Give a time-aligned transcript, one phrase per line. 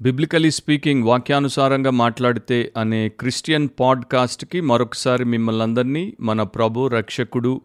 [0.00, 7.60] Biblically speaking వాక్యానుసారంగా మాట్లాడితే అనే క్రిస్టియన్ పాడ్కాస్ట్కి మరొకసారి మిమ్మల్ని అందరినీ మన ప్రభు రక్షకుడు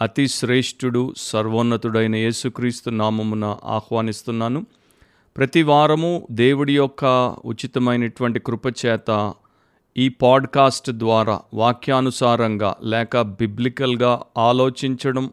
[0.00, 4.66] అతి శ్రేష్ఠుడు సర్వోన్నతుడైన యేసుక్రీస్తు నామమున ఆహ్వానిస్తున్నాను.
[5.36, 7.04] ప్రతి వారము దేవుడి యొక్క
[7.44, 9.34] ఉచితమైనటువంటి కృపచేత
[9.96, 15.32] ఈ పాడ్కాస్ట్ ద్వారా వాక్యానుసారంగా లేక బిబ్లికల్గా ఆలోచించడం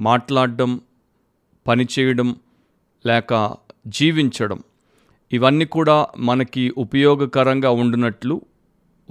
[0.00, 0.80] మాట్లాడడం
[1.66, 2.36] పనిచేయడం
[3.06, 3.54] లేక
[3.86, 4.60] జీవించడం
[5.32, 8.34] ఇవన్నీ కూడా మనకి ఉపయోగకరంగా ఉండునట్లు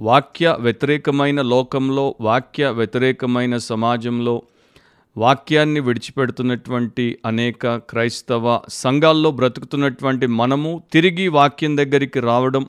[0.00, 4.34] వాక్య వ్యతిరేకమైన లోకంలో వాక్య వ్యతిరేకమైన సమాజంలో
[5.16, 12.64] వాక్యాన్ని విడిచిపెడుతున్నటువంటి అనేక క్రైస్తవ సంఘాల్లో బ్రతుకుతున్నటువంటి మనము తిరిగి వాక్యం దగ్గరికి రావడం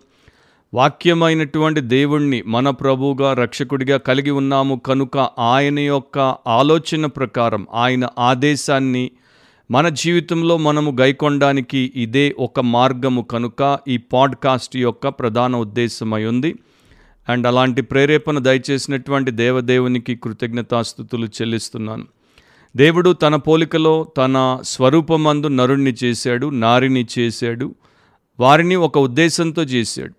[0.73, 5.17] వాక్యమైనటువంటి దేవుణ్ణి మన ప్రభువుగా రక్షకుడిగా కలిగి ఉన్నాము కనుక
[5.47, 6.17] ఆయన యొక్క
[6.51, 9.03] ఆలోచన ప్రకారం ఆయన ఆదేశాన్ని
[9.71, 16.55] మన జీవితంలో మనము గైకొనడానికి ఇదే ఒక మార్గము కనుక ఈ పాడ్కాస్ట్ యొక్క ప్రధాన ఉద్దేశమై ఉంది
[17.29, 22.05] అండ్ అలాంటి ప్రేరేపణ దయచేసినటువంటి దేవదేవునికి కృతజ్ఞతాస్థుతులు చెల్లిస్తున్నాను.
[22.75, 27.75] దేవుడు తన పోలికలో తన స్వరూపమందు నరుణ్ణి చేశాడు నారిని చేశాడు
[28.39, 30.13] వారిని ఒక ఉద్దేశంతో చేశాడు.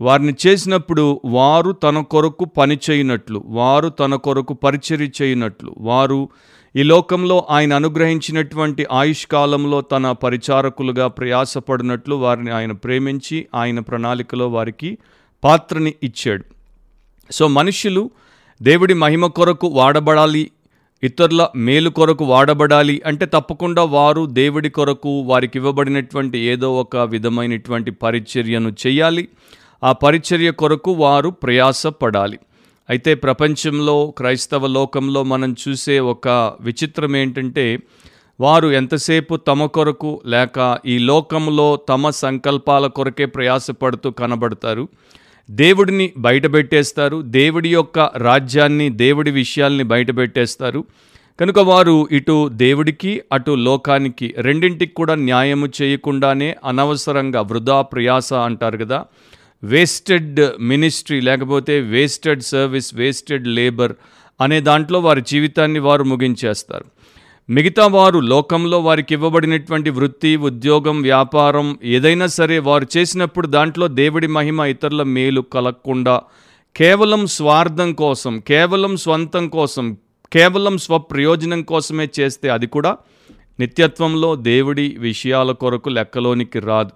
[0.00, 6.28] వారిని చేసినప్పుడు వారు తన కొరకు పని చేయనట్లు వారు తన కొరకు పరిచర్య చేయనట్లు వారు
[6.76, 14.98] ఈ లోకంలో ఆయన అనుగ్రహించినటువంటి ఆయుష్ కాలంలో తన పరిచారకులుగా ప్రయాసపడినట్లు వారిని ఆయన ప్రేమించి ఆయన ప్రణాళికలో వారికి
[15.44, 16.44] పాత్రని ఇచ్చాడు.
[17.30, 18.10] సో మనుషులు
[18.62, 20.50] దేవుడి మహిమ కొరకు వాడబడాలి
[21.02, 28.76] ఇతరుల మేలు కొరకు వాడబడాలి అంటే తప్పకుండా వారు దేవుడి కొరకు వారికి ఇవ్వబడినటువంటి ఏదో ఒక విధమైనటువంటి పరిచర్యను
[28.86, 29.28] చేయాలి.
[29.84, 32.38] ఆ పరిచర్య కొరకు వారు ప్రయాసపడాలి.
[32.90, 36.28] అయితే ప్రపంచంలో క్రైస్తవ లోకంలో మనం చూసే ఒక
[36.60, 37.78] విచిత్రం ఏంటంటే
[38.40, 44.88] వారు ఎంతసేపు తమ కొరకు లేక ఈ లోకంలో తమ సంకల్పాల కొరకే ప్రయాసపడుతూ కనబడతారు.
[45.50, 47.22] దేవుడిని బయటపెట్టేస్తారు.
[47.22, 50.84] దేవుడి యొక్క రాజ్యాన్ని దేవుడి విషయాల్ని బయటపెట్టేస్తారు.
[51.40, 59.04] కనుక వారు ఇటు దేవుడికి అటు లోకానికి రెండింటికి కూడా న్యాయము చేయకుండానే అనవసరంగా వృధా ప్రయాస అంటారు కదా.
[59.64, 63.92] వేస్టెడ్ మినిస్ట్రీ లేకపోతే వేస్టెడ్ సర్వీస్ వేస్టెడ్ లేబర్
[64.40, 66.84] అనే దాంట్లో వారి జీవితాన్ని వారు ముగించేస్తారు.
[67.50, 74.60] మిగతా వారు లోకంలో వారికి ఇవ్వబడినటువంటి వృత్తి ఉద్యోగం వ్యాపారం ఏదైనా సరే వారు చేసినప్పుడు దాంట్లో దేవుడి మహిమ
[74.60, 76.22] ఇతరుల మేలు కలగకుండా
[76.76, 79.96] కేవలం స్వార్థం కోసం కేవలం స్వంతం కోసం
[80.32, 82.96] కేవలం స్వప్రయోజనం కోసమే చేస్తే అది కూడా
[83.60, 86.90] నిత్యత్వంలో దేవుడి విషయాల కొరకు లెక్కలోనికి రాదు.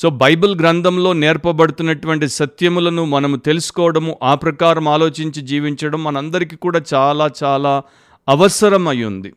[0.00, 7.82] సో బైబిల్ గ్రంథంలో నేర్పబడుతున్నటువంటి సత్యములను మనము తెలుసుకోవడము ఆ ప్రకారం ఆలోచించి జీవించడం మనందరికీ కూడా చాలా చాలా
[8.28, 9.32] అవసరం ఉంది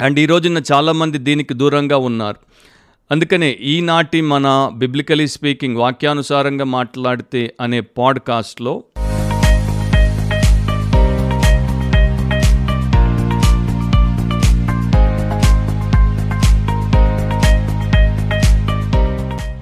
[0.00, 2.36] అండ్ ఈ రోజున చాలామంది దీనికి దూరంగా ఉన్నారు.
[3.10, 8.84] అందుకనే ఈనాటి మన బిబ్లికలీ స్పీకింగ్ వాక్యానుసారంగా మాట్లాడితే అనే పాడ్కాస్ట్లో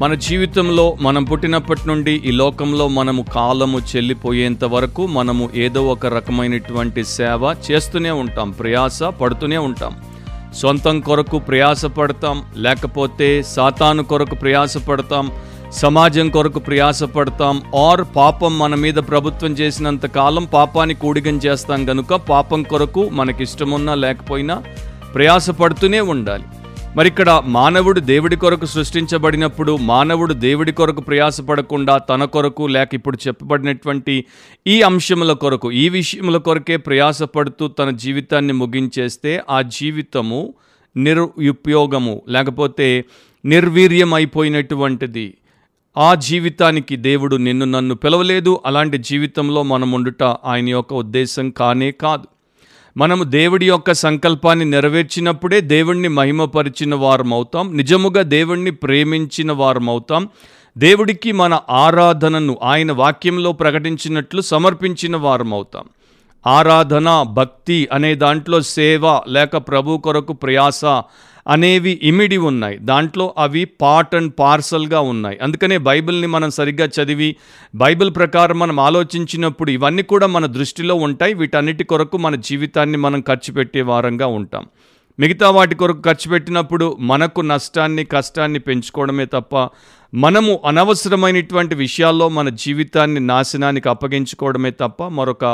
[0.02, 7.04] మన జీవితంలో మనం పుట్టినప్పటి నుండి ఈ లోకంలో మనము కాలము చెల్లిపోయేంత వరకు మనము ఏదో ఒక రకమైనటువంటి
[7.04, 9.92] సేవ చేస్తూనే ఉంటాం ప్రయాస పడుతూనే ఉంటాం.
[10.54, 15.30] సొంతం కొరకు ప్రయాస పడతాం లేకపోతే సాతాను కొరకు ప్రయాస పడతాం
[15.72, 22.14] సమాజం కొరకు ప్రయాస పడతాం ఆర్ పాపం మన మీద ప్రభుత్వం చేసినంత కాలం పాపాన్ని కూడిగం చేస్తాం కనుక
[22.14, 24.62] పాపం కొరకు మనకిష్టమున్నా లేకపోయినా
[25.14, 26.44] ప్రయాస పడుతూనే ఉండాలి.
[26.96, 34.24] మరి ఇక్కడ మానవుడు దేవుడి కొరకు సృష్టించబడినప్పుడు మానవుడు దేవుడి కొరకు ప్రయాసపడకుండా తన కొరకు లేక ఇప్పుడు చెప్పబడినటువంటి
[34.66, 40.54] ఈ అంశముల కొరకు ఈ విషయముల కొరకే ప్రయాసపడుతూ తన జీవితాన్ని ముగించేస్తే ఆ జీవితము
[40.96, 43.04] నిరుపయోగము లేకపోతే
[43.44, 45.34] నిర్వీర్యం అయిపోయినటువంటిది
[45.96, 48.60] ఆ జీవితానికి దేవుడు నిన్ను నన్ను పిలవలేదు.
[48.66, 52.31] అలాంటి జీవితంలో మనం ఉండుట ఆయన యొక్క ఉద్దేశం కానే కాదు.
[52.96, 60.24] మనము దేవుడి యొక్క సంకల్పాన్ని నెరవేర్చినప్పుడే దేవుణ్ణి మహిమపరిచిన వారం అవుతాం నిజముగా దేవుణ్ణి ప్రేమించిన వారం అవుతాం
[60.76, 65.86] దేవుడికి మన ఆరాధనను ఆయన వాక్యంలో ప్రకటించినట్లు సమర్పించిన వారం అవుతాం
[66.44, 70.84] ఆరాధన భక్తి అనే దాంట్లో సేవ లేక ప్రభు కొరకు ప్రయాస
[71.48, 72.78] అనేవి ఇమిడి ఉన్నాయి.
[72.78, 75.38] దాంట్లో అవి పార్ట్ అండ్ పార్సల్గా ఉన్నాయి.
[75.42, 77.36] అందుకనే బైబిల్ని మనం సరిగ్గా చదివి
[77.74, 81.34] బైబిల్ ప్రకారం మనం ఆలోచించినప్పుడు ఇవన్నీ కూడా మన దృష్టిలో ఉంటాయి.
[81.34, 84.66] వీటన్నిటి కొరకు మన జీవితాన్ని మనం ఖర్చు పెట్టే వారంగా ఉంటాం.
[85.20, 89.68] మిగతా వాటి కొరకు ఖర్చు పెట్టినప్పుడు మనకు నష్టాన్ని కష్టాన్ని పెంచుకోవడమే తప్ప
[90.14, 95.44] మనము అనవసరమైనటువంటి విషయాల్లో మన జీవితాన్ని నాశనానికి అప్పగించుకోవడమే తప్ప మరొక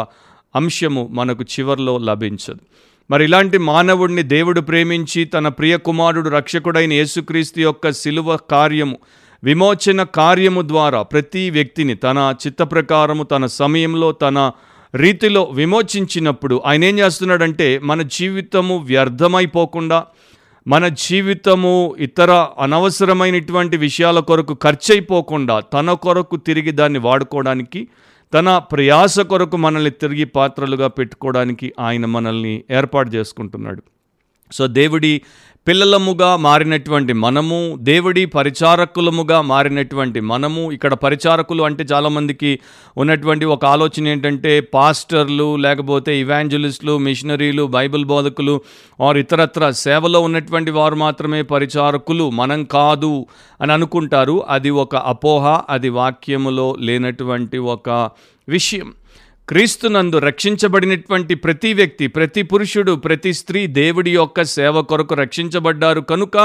[0.56, 2.60] అంశము మనకు చివర్లో లభించదు.
[3.10, 8.96] మరి ఇలాంటి మానవుడిని దేవుడు ప్రేమించి తన ప్రియ కుమారుడు రక్షకుడైన యేసుక్రీస్తు యొక్క శిలువ కార్యము
[9.42, 14.38] విమోచన కార్యము ద్వారా ప్రతి వ్యక్తిని తన చిత్త ప్రకారము తన సమయంలో తన
[14.94, 19.98] రీతిలో విమోచించినప్పుడు ఆయన ఏం చేస్తున్నాడంటే మన జీవితము వ్యర్థమైపోకుండా
[20.66, 27.80] మన జీవితము ఇతర అనవసరమైనటువంటి విషయాల కొరకు ఖర్చు అయిపోకుండా తన కొరకు తిరిగి దాన్ని వాడుకోవడానికి
[28.34, 33.82] తన ప్రయాస కొరకు మనల్ని తిరిగి పాత్రలుగా పెట్టుకోవడానికి ఆయన మనల్ని ఏర్పాటు చేసుకుంటున్నాడు.
[34.52, 35.22] సో దేవుడి
[35.68, 42.60] పిల్లలముగా మారినటువంటి మనము దేవుడి పరిచారకులముగా మారినటువంటి మనము ఇక్కడ పరిచారకులు అంటే చాలామందికి
[42.96, 48.60] ఉన్నటువంటి ఒక ఆలోచన ఏంటంటే పాస్టర్లు లేకపోతే ఇవాంజలిస్టులు మిషనరీలు బైబిల్ బోధకులు
[49.02, 53.26] ఆర్ ఇతరత్ర సేవలో ఉన్నటువంటి వారు మాత్రమే పరిచారకులు మనం కాదు
[53.60, 54.44] అని అనుకుంటారు.
[54.48, 58.10] అది ఒక అపోహ అది వాక్యములో లేనటువంటి ఒక
[58.48, 58.92] విషయం.
[59.48, 66.36] క్రీస్తునందు రక్షించబడినటువంటి ప్రతి వ్యక్తి ప్రతి పురుషుడు ప్రతి స్త్రీ దేవుడి యొక్క సేవ కొరకు రక్షించబడ్డారు కనుక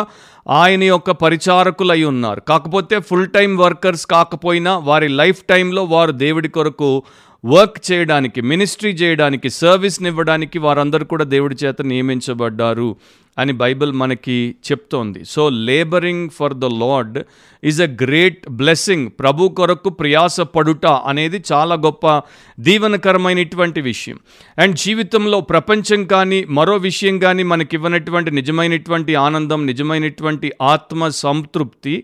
[0.50, 2.40] ఆయన యొక్క పరిచారకులై ఉన్నారు.
[2.40, 7.04] కాకపోతే ఫుల్ టైం వర్కర్స్ కాకపోయినా వారి లైఫ్ టైంలో వారు దేవుడి కొరకు
[7.46, 12.96] వర్క్ చేయడానికి మినిస్ట్రీ చేయడానికి సర్వీస్ని ఇవ్వడానికి వారందరూ కూడా దేవుడి చేత నియమించబడ్డారు.
[13.38, 15.26] అని బైబిల్ మనకి చెప్తోంది.
[15.26, 17.20] So labouring for the lord
[17.64, 22.22] is a great blessing ప్రభు కొరకు ప్రయాసపడుట అనేది చాలా గొప్ప
[22.60, 24.20] దీవనకరమైనటువంటి విషయం.
[24.60, 32.04] అండ్ జీవితంలో ప్రపంచం కానీ మరో విషయం కానీ మనకి ఇవ్వనటువంటి నిజమైనటువంటి ఆనందం నిజమైనటువంటి ఆత్మ సంతృప్తి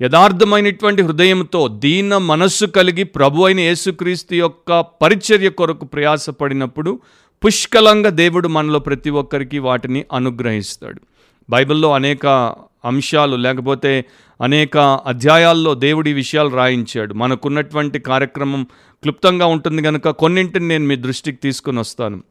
[0.00, 7.00] యథార్థమైనటువంటి హృదయంతో దీన మనస్సు కలిగి ప్రభు అయిన యేసుక్రీస్తు యొక్క పరిచర్య కొరకు ప్రయాసపడినప్పుడు
[7.44, 11.00] పుష్కలంగా దేవుడు మనలో ప్రతి ఒక్కరికి వాటిని అనుగ్రహిస్తాడు.
[11.50, 12.26] బైబిల్లో అనేక
[12.84, 14.04] అంశాలు లేకపోతే
[14.42, 17.14] అనేక అధ్యాయాల్లో దేవుడి విషయాలు రాయించాడు.
[17.14, 18.64] మనకున్నటువంటి కార్యక్రమం
[19.02, 22.22] క్లుప్తంగా ఉంటుంది కనుక కొన్నింటిని నేను మీ దృష్టికి తీసుకుని వస్తాను.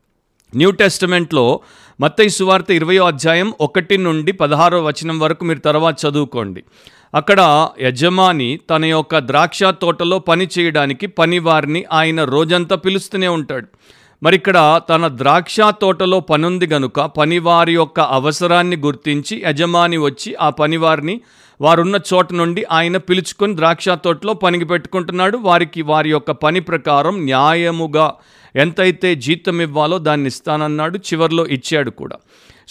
[0.55, 1.59] న్యూ టెస్టిమెంట్లో
[2.01, 6.63] మత్తయి సువార్త ఇరవయో అధ్యాయం ఒకటి నుండి పదహారో వచనం వరకు మీరు తర్వాత చదువుకోండి.
[7.15, 13.67] అక్కడ యజమాని తన యొక్క ద్రాక్ష తోటలో పని చేయడానికి పనివారిని ఆయన రోజంతా పిలుస్తూనే ఉంటాడు.
[14.23, 21.21] మరి ఇక్కడ తన ద్రాక్ష తోటలో పనుంది గనుక పనివారి యొక్క అవసరాన్ని గుర్తించి యజమాని వచ్చి ఆ పనివారిని
[21.61, 25.37] వారున్న చోట నుండి ఆయన పిలుచుకొని ద్రాక్ష తోటలో పనికి పెట్టుకుంటున్నాడు.
[25.37, 28.13] వారికి వారి యొక్క పని ప్రకారం న్యాయముగా
[28.55, 30.97] ఎంతైతే జీతం ఇవ్వాలో దాన్ని ఇస్తానన్నాడు.
[30.97, 32.17] చివరిలో ఇచ్చాడు కూడా.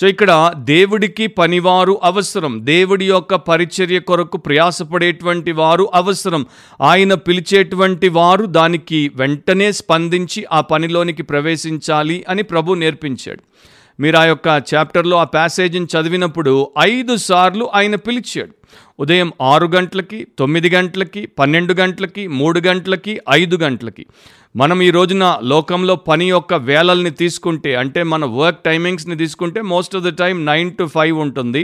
[0.01, 2.67] సో ఇక్కడ దేవుడికి పనివారు అవసరం.
[2.67, 6.47] దేవుడి యొక్క పరిచర్య కొరకు ప్రయాసపడేటువంటి వారు అవసరం.
[6.81, 13.43] ఆయన పిలిచేటువంటి వారు దానికి వెంటనే స్పందించి ఆ పనిలోనికి ప్రవేశించాలి అని ప్రభు నేర్పించాడు.
[14.01, 18.51] మీరు ఆ యొక్క చాప్టర్లో ఆ ప్యాసేజీని చదివినప్పుడు ఐదు సార్లు ఆయన పిలిచాడు.
[18.99, 24.07] ఉదయం ఆరు గంటలకి తొమ్మిది గంటలకి పన్నెండు గంటలకి మూడు గంటలకి ఐదు గంటలకి.
[24.61, 30.05] మనం ఈ రోజున లోకంలో పని యొక్క వేళల్ని తీసుకుంటే అంటే మన వర్క్ టైమింగ్స్ని తీసుకుంటే most of
[30.05, 31.63] the time nine to five ఉంటుంది.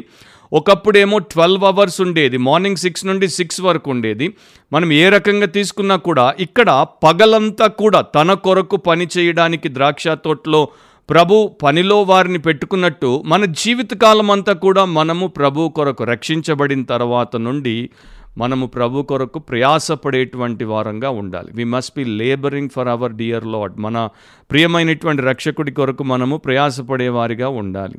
[0.53, 4.27] ఒకప్పుడేమో ట్వెల్వ్ అవర్స్ ఉండేది మార్నింగ్ సిక్స్ నుండి సిక్స్ వరకు ఉండేది.
[4.73, 10.69] మనం ఏ రకంగా తీసుకున్నా కూడా ఇక్కడ పగలంతా కూడా తన కొరకు పని చేయడానికి ద్రాక్ష తోటలో
[11.09, 17.77] ప్రభు పనిలో వారిని పెట్టుకున్నట్టు మన జీవితకాలం అంతా కూడా మనము ప్రభు కొరకు రక్షించబడిన తర్వాత నుండి
[18.38, 21.52] మనము ప్రభు కొరకు ప్రయాసపడేటువంటి వారంగా ఉండాలి.
[21.55, 24.08] We must be labouring for our dear lord మన
[24.50, 27.99] ప్రియమైనటువంటి రక్షకుడి కొరకు మనము ప్రయాసపడేవారిగా ఉండాలి.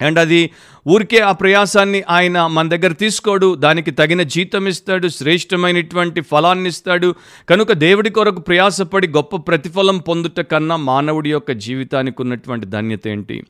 [0.00, 0.50] అండ్ అది
[0.88, 3.54] ఊరికే ఆ ప్రయాసాన్ని ఆయన మన దగ్గర తీసుకోడు.
[3.54, 7.14] దానికి తగిన జీతం ఇస్తాడు శ్రేష్టమైనటువంటి ఫలాన్ని ఇస్తాడు.
[7.48, 13.42] కనుక దేవుడి కొరకు ప్రయాసపడి గొప్ప ప్రతిఫలం పొందుట కన్నా మానవుడి యొక్క జీవితానికి ఉన్నటువంటి ధన్యత ఏంటి?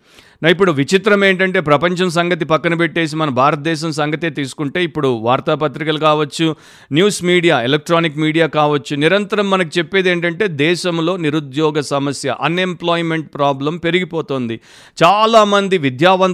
[0.43, 6.57] నా ఇప్పుడు విచిత్రం ఏంటంటే ప్రపంచం సంగతి పక్కన పెట్టేసి మన భారతదేశం సంగతే తీసుకుంటే ఇప్పుడు వార్తాపత్రికలు కావచ్చు
[6.93, 14.61] న్యూస్ మీడియా ఎలక్ట్రానిక్ మీడియా కావచ్చు నిరంతరం మనకు చెప్పేది ఏంటంటే దేశంలో నిరుద్యోగ సమస్య అన్ఎంప్లాయ్మెంట్ ప్రాబ్లం పెరిగిపోతుంది.
[15.05, 15.79] చాలామంది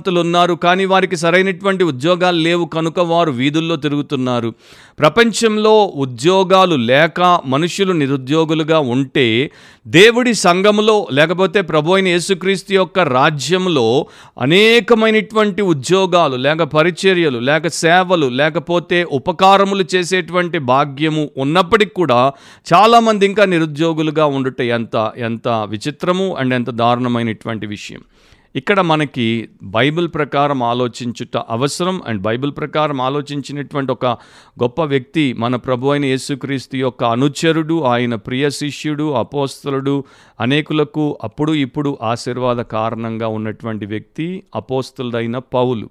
[0.02, 2.64] విద్యావంతులు ఉన్నారు కానీ వారికి సరైనటువంటి ఉద్యోగాలు లేవు.
[2.74, 4.48] కనుక వారు వీధుల్లో తిరుగుతున్నారు.
[4.98, 9.26] ప్రపంచంలో ఉద్యోగాలు లేక మనుషులు నిరుద్యోగులుగా ఉంటే
[9.86, 13.86] దేవుడి సంఘములో లేకపోతే ప్రభు అయిన యేసుక్రీస్తు యొక్క రాజ్యంలో
[14.40, 22.20] అనేకమైనటువంటి ఉద్యోగాలు లేక పరిచర్యలు లేక సేవలు లేకపోతే ఉపకారములు చేసేటువంటి భాగ్యము ఉన్నప్పటికీ కూడా
[22.66, 28.02] చాలామంది ఇంకా నిరుద్యోగులుగా ఉండుట ఎంత ఎంత విచిత్రము అండ్ ఎంత దారుణమైనటువంటి విషయం.
[28.56, 34.06] ఇక్కడ మనకి బైబిల్ ప్రకారం ఆలోచించుట అవసరం అండ్ బైబిల్ ప్రకారం ఆలోచించినటువంటి ఒక
[34.62, 40.04] గొప్ప వ్యక్తి మన ప్రభు అయిన యేసుక్రీస్తు యొక్క అనుచరుడు ఆయన ప్రియ శిష్యుడు అపోస్తలుడు
[40.40, 45.90] అనేకులకు అప్పుడు ఇప్పుడు ఆశీర్వాద కారణంగా ఉన్నటువంటి వ్యక్తి అపోస్తలుడైన పౌలు.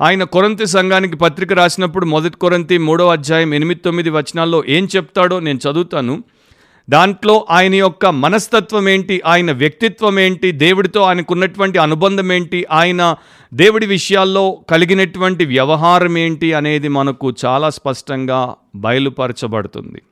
[0.00, 5.58] ఆయన కొరంతి సంఘానికి పత్రిక రాసినప్పుడు మొదటి కొరంతి మూడో అధ్యాయం ఎనిమిది తొమ్మిది వచనాల్లో ఏం చెప్తాడో నేను
[5.58, 6.24] చదువుతాను.
[6.90, 13.14] దాంట్లో ఆయన యొక్క మనస్తత్వం ఏంటి ఆయన వ్యక్తిత్వం ఏంటి దేవుడితో ఆయనకున్నటువంటి అనుబంధం ఏంటి ఆయన
[13.54, 20.02] దేవుడి విషయాల్లో కలిగినటువంటి వ్యవహారం ఏంటి అనేది మనకు చాలా స్పష్టంగా బయలుపరచబడుతుంది.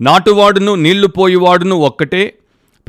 [0.00, 2.34] నాటువాడును నీళ్ళు పోయివాడును ఒక్కటే.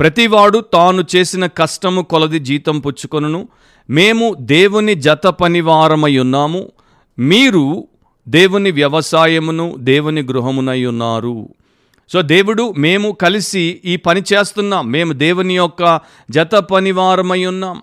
[0.00, 3.48] ప్రతివాడు తాను చేసిన కష్టము కొలది జీతం పుచ్చుకొనును.
[3.90, 6.72] మేము దేవుని జత పనివారమై ఉన్నాము.
[7.18, 7.88] మీరు
[8.28, 11.48] దేవుని వ్యవసాయమును దేవుని గృహమునై ఉన్నారు.
[12.12, 14.90] సో దేవుడు మేము కలిసి ఈ పని చేస్తున్నాం.
[14.90, 16.00] మేము దేవుని యొక్క
[16.30, 17.82] జత పనివారమై ఉన్నాం.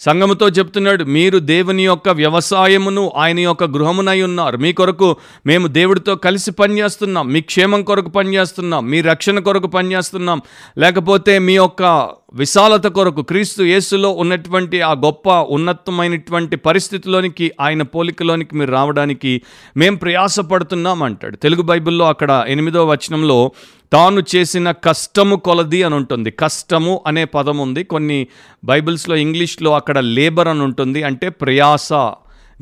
[0.00, 4.56] సంఘముతో చెప్తున్నాడు మీరు దేవుని యొక్క వ్యవసాయమును ఆయన యొక్క గృహమునై ఉన్నారు.
[4.56, 7.32] మీ కొరకు మేము దేవుడితో కలిసి పనిచేస్తున్నాం.
[7.32, 8.90] మీ క్షేమం కొరకు పనిచేస్తున్నాం.
[8.90, 10.42] మీ రక్షణ కొరకు పనిచేస్తున్నాం.
[10.78, 18.70] లేకపోతే మీ యొక్క విశాలత కొరకు క్రీస్తు యేసులో ఉన్నటువంటి ఆ గొప్ప ఉన్నతమైనటువంటి పరిస్థితిలోనికి ఆయన పోలికలోనికి మీరు
[18.70, 19.42] రావడానికి
[19.76, 23.52] మేము ప్రయాసపడుతున్నాం అంటాడు తెలుగు బైబిల్లో అక్కడ ఎనిమిదో వచనంలో
[23.92, 26.30] తాను చేసిన కష్టము కొలది అని ఉంటుంది.
[26.30, 27.84] కష్టము అనే పదం ఉంది.
[27.84, 28.26] కొన్ని
[28.64, 31.02] బైబిల్స్లో ఇంగ్లీష్లో అక్కడ లేబర్ అని ఉంటుంది.
[31.02, 31.92] అంటే ప్రయాస.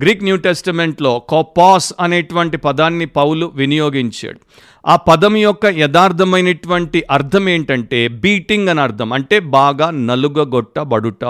[0.01, 4.39] గ్రీక్ న్యూ టెస్టిమెంట్లో కోపాస్ అనేటువంటి పదాన్ని పౌలు వినియోగించాడు.
[4.87, 9.13] ఆ పదం యొక్క యథార్థమైనటువంటి అర్థం ఏంటంటే బీటింగ్ అని అర్థం.
[9.13, 11.25] అంటే బాగా నలుగగొట్టబడుట.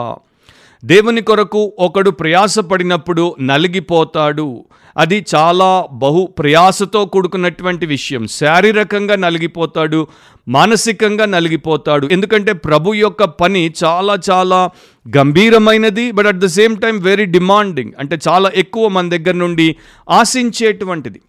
[0.90, 4.64] దేవుని కొరకు ఒకడు ప్రయాసపడినప్పుడు నలిగిపోతాడు.
[4.96, 8.26] అది చాలా బహు ప్రయాసతో కూడుకున్నటువంటి విషయం.
[8.26, 10.00] శారీరకంగా నలిగిపోతాడు
[10.48, 12.06] మానసికంగా నలిగిపోతాడు.
[12.06, 14.60] ఎందుకంటే ప్రభు యొక్క పని చాలా చాలా
[15.06, 19.68] గంభీరమైనది but at the same time very demanding అంటే చాలా ఎక్కువ మన దగ్గర నుండి
[20.10, 21.20] ఆశించేటువంటిది.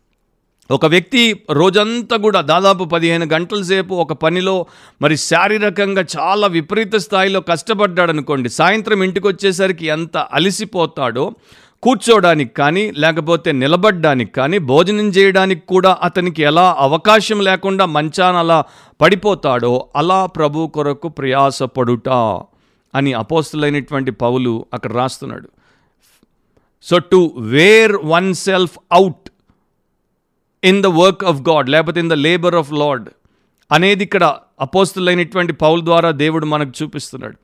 [0.72, 4.66] ఒక వ్యక్తి రోజంతా కూడా దాదాపు పదిహేను గంటల సేపు ఒక పనిలో
[5.02, 11.32] మరి శారీరకంగా చాలా విపరీత స్థాయిలో కష్టపడ్డాడు అనుకోండి సాయంత్రం ఇంటికి వచ్చేసరికి ఎంత అలసిపోతాడో
[11.84, 18.64] కూర్చోడానికి కానీ లేకపోతే నిలబడడానికి కానీ భోజనం చేయడానికి కూడా అతనికి ఎలా అవకాశం లేకుండా మంచాన అలా
[19.02, 22.10] పడిపోతాడో అలా ప్రభు కొరకు ప్రయాసపడుట
[22.96, 25.50] అని అపోస్తులైనటువంటి పౌలు అక్కడ రాస్తున్నాడు.
[26.84, 27.98] So to wear
[28.34, 29.30] oneself out
[30.64, 33.10] in the work of God లేకపోతే in the labour of lord
[33.72, 34.24] అనేది ఇక్కడ
[34.62, 37.38] అపోస్తులైనటువంటి పౌల్ ద్వారా దేవుడు మనకు చూపిస్తున్నాడు.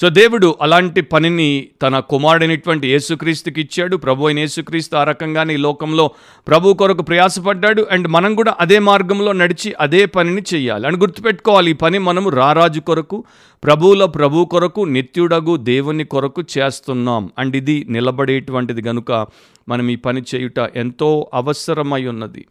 [0.00, 3.96] సో దేవుడు అలాంటి పనిని తన కుమారుడైనటువంటి యేసుక్రీస్తుకి ఇచ్చాడు.
[3.96, 6.10] ప్రభు అయిన యేసుక్రీస్తు ఆ రకంగానే ఈ లోకంలో
[6.48, 7.86] ప్రభు కొరకు ప్రయాసపడ్డాడు.
[7.90, 12.80] అండ్ మనం కూడా అదే మార్గంలో నడిచి అదే పనిని చేయాలి అని గుర్తుపెట్టుకోవాలి ఈ పని మనము రారాజు
[12.80, 13.24] కొరకు
[13.64, 17.30] ప్రభువుల ప్రభు కొరకు నిత్యుడగు దేవుని కొరకు చేస్తున్నాం.
[17.38, 19.26] అండ్ ఇది నిలబడేటువంటిది కనుక
[19.68, 22.46] మనం ఈ పని చేయుట ఎంతో అవసరమై ఉన్నది.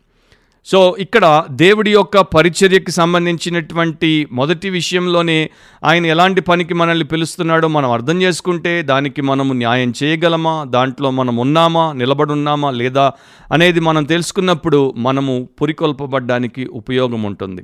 [0.68, 5.50] సో ఇక్కడ దేవుడి యొక్క పరిచర్యకి సంబంధించినటువంటి మొదటి విషయంలోనే
[5.84, 10.64] ఆయన ఎలాంటి పనికి మనల్ని పిలుస్తున్నాడో మనం అర్థం చేసుకుంటే దానికి మనము న్యాయం చేయగలమా?
[10.64, 11.94] దాంట్లో మనం ఉన్నామా?
[11.94, 12.72] నిలబడున్నామా?
[12.72, 13.12] లేదా
[13.54, 17.62] అనేది మనం తెలుసుకున్నప్పుడు మనము పురికొల్పబడ్డానికి ఉపయోగం ఉంటుంది.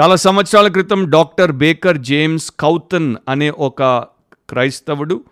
[0.00, 3.82] చాలా సంవత్సరాల క్రితం డాక్టర్ బేకర్ జేమ్స్ కౌతన్ అనే ఒక
[4.50, 5.24] క్రైస్తవుడు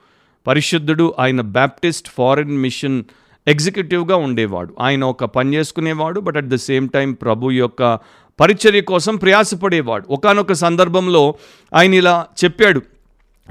[0.46, 3.04] పరిశుద్ధుడు ఆయన బ్యాప్టిస్ట్ ఫారిన్ మిషన్
[3.48, 4.74] ఎగ్జిక్యూటివ్గా ఉండేవాడు.
[4.80, 7.98] ఆయన ఒక పని చేసుకునేవాడు but at the same time ప్రభు యొక్క
[8.40, 10.06] పరిచర్య కోసం ప్రయాసపడేవాడు.
[10.10, 11.34] ఒకానొక సందర్భంలో
[11.74, 12.82] ఆయన ఇలా చెప్పాడు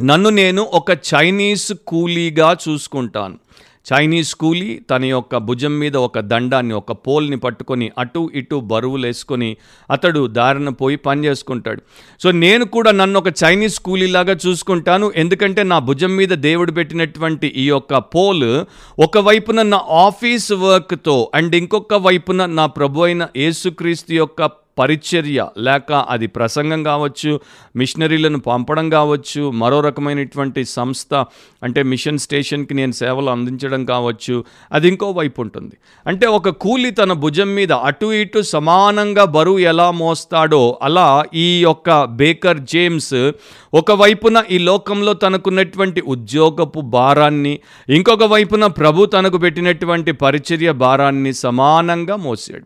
[0.04, 3.40] నన్ను నేను ఒక చైనీస్ కూలీగా చూసుకుంటాను.
[3.86, 9.58] చైనీస్ కూలీ తన యొక్క భుజం మీద ఒక దండాన్ని ఒక పోల్ని పట్టుకొని అటు ఇటు బరువులు వేసుకొని
[9.92, 11.82] అతడు దారిన పోయి పని చేసుకుంటాడు.
[12.20, 15.12] సో నేను కూడా నన్ను ఒక చైనీస్ కూలీలాగా చూసుకుంటాను.
[15.16, 18.66] ఎందుకంటే నా భుజం మీద దేవుడు పెట్టినటువంటి ఈ యొక్క పోల్
[19.00, 26.28] ఒకవైపున నా ఆఫీస్ వర్క్తో అండ్ ఇంకొక వైపున నా ప్రభు అయిన యేసుక్రీస్తు యొక్క పరిచర్య లేక అది
[26.28, 27.40] ప్రసంగం కావచ్చు
[27.76, 31.26] మిషనరీలను పంపడం కావచ్చు మరో రకమైనటువంటి సంస్థ
[31.64, 35.76] అంటే మిషన్ స్టేషన్కి నేను సేవలు అందించడం కావచ్చు అది ఇంకో వైపు ఉంటుంది.
[36.08, 42.04] అంటే ఒక కూలి తన భుజం మీద అటు ఇటు సమానంగా బరువు ఎలా మోస్తాడో అలా ఈ యొక్క
[42.04, 43.32] బేకర్ జేమ్స్
[43.74, 52.66] ఒకవైపున ఈ లోకంలో తనకున్నటువంటి ఉద్యోగపు భారాన్ని ఇంకొక వైపున ప్రభు తనకు పెట్టినటువంటి పరిచర్య భారాన్ని సమానంగా మోసాడు.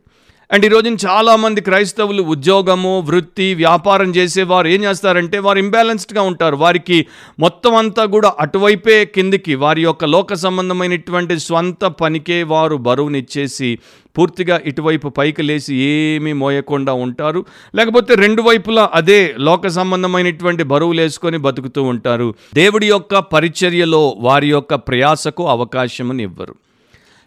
[0.52, 6.56] అండ్ ఈ రోజున చాలామంది క్రైస్తవులు ఉద్యోగము వృత్తి వ్యాపారం చేసేవారు ఏం చేస్తారంటే వారు ఇంబ్యాలెన్స్డ్గా ఉంటారు.
[6.56, 7.06] వారికి
[7.40, 13.80] మొత్తం అంతా కూడా అటువైపే కిందికి వారి యొక్క లోక సంబంధమైనటువంటి స్వంత పనికే వారు బరువునిచ్చేసి
[14.18, 17.46] పూర్తిగా ఇటువైపు పైకి లేచి ఏమీ మోయకుండా ఉంటారు.
[17.76, 22.34] లేకపోతే రెండు వైపులా అదే లోక సంబంధమైనటువంటి బరువులు వేసుకొని బతుకుతూ ఉంటారు.
[22.54, 26.56] దేవుడి యొక్క పరిచర్యలో వారి యొక్క ప్రయాసకు అవకాశమునివ్వరు.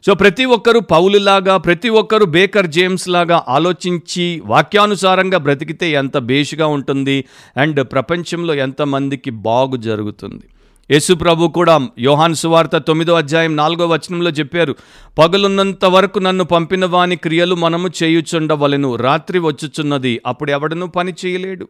[0.07, 7.25] సో ప్రతి ఒక్కరు పౌలులాగా ప్రతి ఒక్కరు బేకర్ జేమ్స్ లాగా ఆలోచించి వాక్యానుసారంగా బ్రతికితే ఎంత బేషుగా ఉంటుంది
[7.57, 10.47] అండ్ ప్రపంచంలో ఎంతమందికి బాగు జరుగుతుంది.
[10.91, 14.73] యేసు ప్రభు కూడా యోహాన్ సువార్త తొమ్మిదో అధ్యాయం నాలుగో వచనంలో చెప్పారు
[15.19, 21.69] పగలున్నంత వరకు నన్ను పంపిన వాని క్రియలు మనము చేయుచుండవలెను రాత్రి వచ్చుచున్నది అప్పుడు ఎవడను పని చేయలేడు.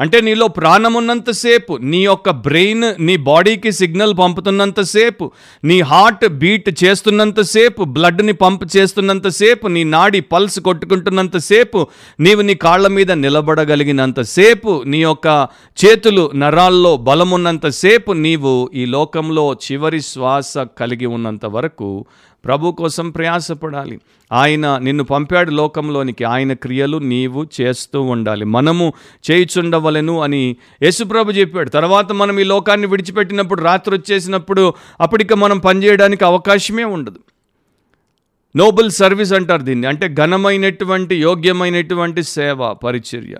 [0.00, 5.30] అంటే నీలో ప్రాణమున్నంతసేపు నీ యొక్క బ్రెయిన్ నీ బాడీకి సిగ్నల్ పంపుతున్నంతసేపు
[5.64, 11.86] నీ హార్ట్ బీట్ చేస్తున్నంతసేపు బ్లడ్ని పంప్ చేస్తున్నంతసేపు నీ నాడి పల్స్ కొట్టుకుంటున్నంతసేపు
[12.20, 15.48] నీవు నీ కాళ్ళ మీద నిలబడగలిగినంతసేపు నీ యొక్క
[15.84, 22.04] చేతులు నరాల్లో బలమున్నంతసేపు నీవు ఈ లోకంలో చివరి శ్వాస కలిగి ఉన్నంత వరకు
[22.44, 24.00] ప్రభు కోసం ప్రయాసపడాలి.
[24.32, 26.24] ఆయన నిన్ను పంపాడు లోకంలోనికి.
[26.24, 28.44] ఆయన క్రియలు నీవు చేస్తూ ఉండాలి.
[28.44, 28.92] మనము
[29.30, 31.70] చేయిచుండవలను అని యేసుప్రభు చెప్పాడు.
[31.70, 37.18] తర్వాత మనం ఈ లోకాన్ని విడిచిపెట్టినప్పుడు రాత్రి వచ్చేసినప్పుడు అప్పటిక మనం పనిచేయడానికి అవకాశమే ఉండదు.
[38.56, 39.86] నోబుల్ సర్వీస్ అంటారు దీన్ని.
[39.86, 43.36] అంటే ఘనమైనటువంటి యోగ్యమైనటువంటి సేవ పరిచర్య.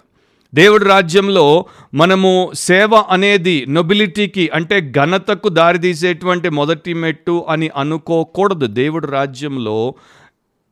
[0.54, 8.66] దేవుడి రాజ్యంలో మనము సేవ అనేది నొబిలిటీకి అంటే ఘనతకు దారితీసేటువంటి మొదటి మెట్టు అని అనుకోకూడదు.
[8.66, 9.94] దేవుడి రాజ్యంలో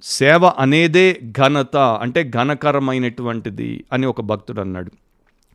[0.02, 4.90] సేవ అనేదే ఘనత అంటే ఘనకరమైనటువంటిది అని ఒక భక్తుడు అన్నాడు.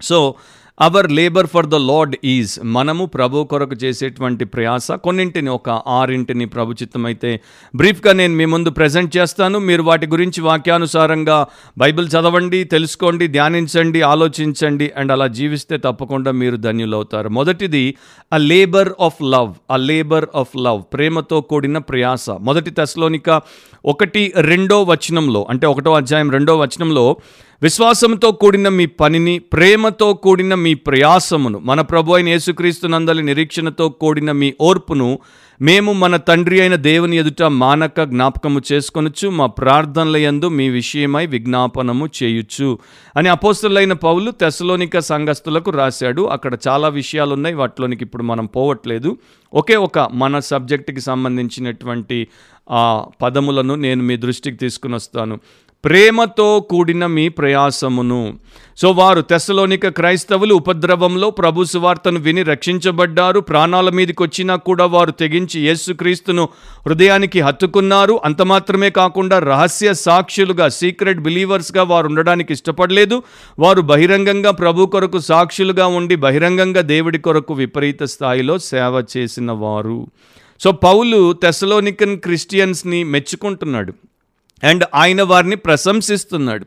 [0.01, 0.35] So
[0.81, 4.91] our labour for the lord is మనము ప్రభు కొరకు చేసేటువంటి ప్రయాస.
[4.91, 7.41] కొన్నింటిని ఒక ఆరింటిని ప్రభుచిత్తమైతే
[7.75, 9.59] బ్రీఫ్గా నేను మీ ముందు ప్రజెంట్ చేస్తాను.
[9.59, 17.29] మీరు వాటి గురించి వాక్యానుసారంగా బైబిల్ చదవండి తెలుసుకోండి ధ్యానించండి ఆలోచించండి అండ్ అలా జీవిస్తే తప్పకుండా మీరు ధన్యులవుతారు.
[17.29, 17.95] మొదటిది
[18.33, 22.29] a labour of love a labour of love ప్రేమతో కూడిన ప్రయాస.
[22.29, 23.41] మొదటి తెశలోనిక
[23.85, 27.17] ఒకటి రెండో వచనంలో అంటే ఒకటో అధ్యాయం రెండో వచనంలో
[27.61, 34.31] విశ్వాసంతో కూడిన మీ పనిని ప్రేమతో కూడిన మీ ప్రయాసమును మన ప్రభు అయిన యేసుక్రీస్తు నందలి నిరీక్షణతో కూడిన
[34.41, 35.09] మీ ఓర్పును
[35.59, 42.05] మేము మన తండ్రి అయిన దేవుని ఎదుట మానక జ్ఞాపకము చేసుకొనొచ్చు మా ప్రార్థనల యందు మీ విషయమై విజ్ఞాపనము
[42.17, 42.69] చేయొచ్చు
[43.15, 46.21] అని అపోస్తులైన పౌలు తెసలోనిక సంఘస్థులకు రాశాడు.
[46.35, 49.11] అక్కడ చాలా విషయాలు ఉన్నాయి వాటిలోనికి ఇప్పుడు మనం పోవట్లేదు.
[49.53, 52.19] ఒకే ఒక మన సబ్జెక్టుకి సంబంధించినటువంటి
[52.71, 52.81] ఆ
[53.21, 55.35] పదములను నేను మీ దృష్టికి తీసుకుని వస్తాను
[55.85, 58.37] ప్రేమతో కూడిన మీ ప్రయాసమును.
[58.77, 63.39] సో వారు తెసలోనిక క్రైస్తవులు ఉపద్రవంలో ప్రభు సువార్తను విని రక్షించబడ్డారు.
[63.39, 66.49] ప్రాణాల మీదకి వచ్చినా కూడా వారు తెగించి యేసుక్రీస్తును
[66.87, 68.19] హృదయానికి హత్తుకున్నారు.
[68.25, 73.23] అంత మాత్రమే కాకుండా రహస్య సాక్షులుగా సీక్రెట్ బిలీవర్స్గా వారు ఉండడానికి ఇష్టపడలేదు.
[73.59, 80.07] వారు బహిరంగంగా ప్రభు కొరకు సాక్షులుగా ఉండి బహిరంగంగా దేవుడి కొరకు విపరీత స్థాయిలో సేవ చేసిన వారు.
[80.59, 83.93] So Paul తెసలోనికన్ క్రిస్టియన్స్ని మెచ్చుకుంటున్నాడు.
[84.63, 86.65] అండ్ ఆయన వారిని ప్రశంసిస్తున్నాడు.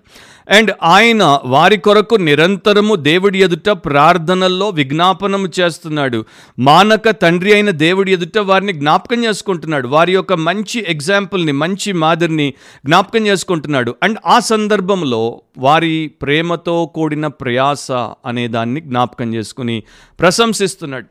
[0.51, 6.25] అండ్ ఆయన వారి కొరకు నిరంతరము దేవుడి ఎదుట ప్రార్థనల్లో విజ్ఞాపనము చేస్తున్నాడు.
[6.59, 9.89] మానక తండ్రి అయిన దేవుడి ఎదుట వారిని జ్ఞాపకం చేసుకుంటున్నాడు.
[9.89, 12.55] వారి యొక్క మంచి ఎగ్జాంపుల్ని మంచి మాదిరిని
[12.87, 13.95] జ్ఞాపకం చేసుకుంటున్నాడు.
[14.03, 17.93] అండ్ ఆ సందర్భంలో వారి ప్రేమతో కూడిన ప్రయాస
[18.27, 19.83] అనే దాన్ని జ్ఞాపకం చేసుకుని
[20.21, 21.07] ప్రశంసిస్తున్నాడు.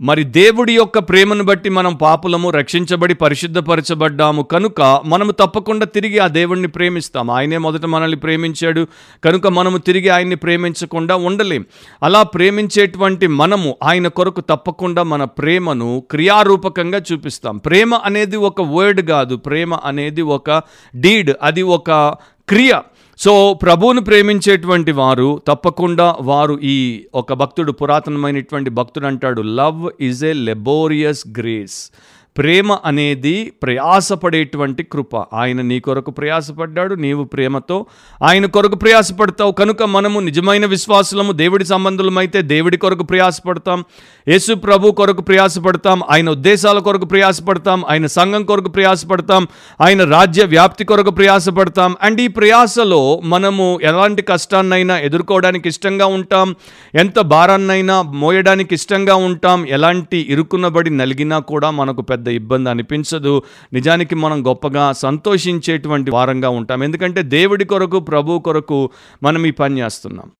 [0.00, 4.42] మరి దేవుడి యొక్క ప్రేమను బట్టి మనం పాపులము రక్షించబడి పరిశుద్ధపరచబడ్డాము.
[4.42, 7.30] కనుక మనము తప్పకుండా తిరిగి ఆ దేవుణ్ణి ప్రేమిస్తాం.
[7.30, 8.86] ఆయనే మొదట మనల్ని ప్రేమించాడు.
[9.24, 11.64] కనుక మనము తిరిగి ఆయన్ని ప్రేమించకుండా ఉండలేం.
[12.02, 17.56] అలా ప్రేమించేటువంటి మనము ఆయన కొరకు తప్పకుండా మన ప్రేమను క్రియారూపకంగా చూపిస్తాం.
[17.56, 19.36] ప్రేమ అనేది ఒక వర్డ్ కాదు.
[19.36, 20.62] ప్రేమ అనేది ఒక
[20.96, 22.14] డీడ్ అది ఒక
[22.48, 22.72] క్రియ.
[23.20, 30.32] సో ప్రభువును ప్రేమించేటువంటి వారు తప్పకుండా వారు ఈ ఒక భక్తుడు పురాతనమైనటువంటి భక్తుడు అంటాడు love is a
[30.32, 31.90] laborious grace
[32.36, 35.16] ప్రేమ అనేది ప్రయాసపడేటువంటి కృప.
[35.16, 37.86] ఆయన నీ కొరకు ప్రయాసపడ్డాడు నీవు ప్రేమతో
[38.22, 39.52] ఆయన కొరకు ప్రయాసపడతావు.
[39.52, 43.84] కనుక మనము నిజమైన విశ్వాసులము దేవుడి సంబంధులమైతే దేవుడి కొరకు ప్రయాసపడతాం.
[44.30, 49.48] యేసు ప్రభు కొరకు ప్రయాసపడతాం ఆయన ఉద్దేశాల కొరకు ప్రయాసపడతాం ఆయన సంఘం కొరకు ప్రయాసపడతాం
[49.80, 51.96] ఆయన రాజ్య వ్యాప్తి కొరకు ప్రయాసపడతాం.
[52.02, 56.54] అండ్ ఈ ప్రయాసలో మనము ఎలాంటి కష్టాన్నైనా ఎదుర్కోవడానికి ఇష్టంగా ఉంటాం
[56.94, 63.42] ఎంత భారాన్నైనా మోయడానికి ఇష్టంగా ఉంటాం ఎలాంటి ఇరుకున్నబడి నలిగినా కూడా మనకు పెద్ద ఇబ్బంది అనిపించదు.
[63.72, 66.84] నిజానికి మనం గొప్పగా సంతోషించేటువంటి వారంగా ఉంటాం.
[66.84, 68.90] ఎందుకంటే దేవుడి కొరకు ప్రభు కొరకు
[69.22, 70.30] మనం ఈ పని చేస్తున్నాం.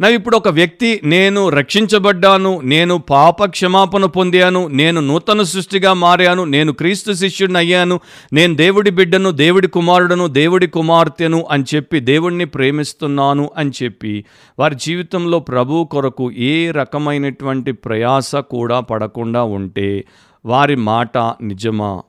[0.00, 6.72] నా ఇప్పుడు ఒక వ్యక్తి నేను రక్షించబడ్డాను నేను పాప క్షమాపణ పొందాను నేను నూతన సృష్టిగా మారాను నేను
[6.72, 8.00] క్రీస్తు శిష్యుడిని అయ్యాను
[8.32, 14.24] నేను దేవుడి బిడ్డను దేవుడి కుమారుడను దేవుడి కుమార్తెను అని చెప్పి దేవుడిని ప్రేమిస్తున్నాను అని చెప్పి
[14.58, 20.04] వారి జీవితంలో ప్రభు కొరకు ఏ రకమైనటువంటి ప్రయాస కూడా పడకుండా ఉంటే
[20.46, 22.02] వారి మాట నిజమా?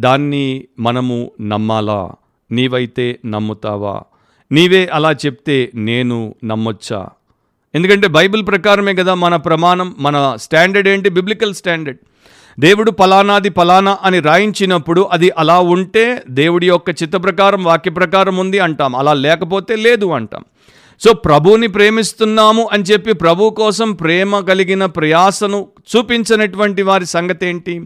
[0.00, 2.12] దాన్ని మనము నమ్మాలా?
[2.52, 4.02] నీవైతే నమ్ముతావా?
[4.52, 7.06] నీవే అలా చెప్తే నేను నమ్మొచ్చా?
[7.76, 11.08] ఎందుకంటే బైబిల్ ప్రకారమే కదా మన ప్రమాణం మన స్టాండర్డ్ ఏంటి?
[11.08, 11.98] Biblical standard.
[12.60, 18.58] దేవుడు పలానాది పలానా అని రాయించినప్పుడు అది అలా ఉంటే దేవుడి యొక్క చిత్త ప్రకారం వాక్య ప్రకారం ఉంది
[18.58, 18.96] అంటాం.
[18.96, 20.44] అలా లేకపోతే లేదు అంటాం.
[21.00, 27.80] సో ప్రభువుని ప్రేమిస్తున్నాము అని చెప్పి ప్రభు కోసం ప్రేమ కలిగిన ప్రయాసను చూపించినటువంటి వారి సంగతి ఏంటి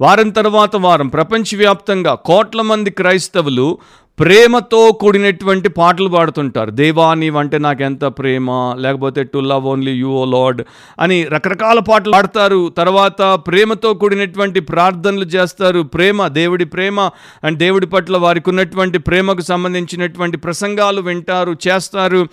[0.00, 3.78] వారం తర్వాత వారం ప్రపంచవ్యాప్తంగా కోట్ల మంది క్రైస్తవులు
[4.18, 6.70] ప్రేమతో కూడినటువంటి పాటలు పాడుతుంటారు.
[6.70, 10.62] దేవా నీవంటే నాకెంత ప్రేమ లేకపోతే to love only you O lord
[10.98, 12.72] అని రకరకాల పాటలు పాడతారు.
[12.78, 15.80] తర్వాత ప్రేమతో కూడినటువంటి ప్రార్థనలు చేస్తారు.
[15.80, 17.00] ప్రేమ దేవుడి ప్రేమ
[17.44, 22.28] అండ్ దేవుడి పట్ల వారికి ఉన్నటువంటి ప్రేమకు సంబంధించినటువంటి ప్రసంగాలు వింటారు చేస్తారు.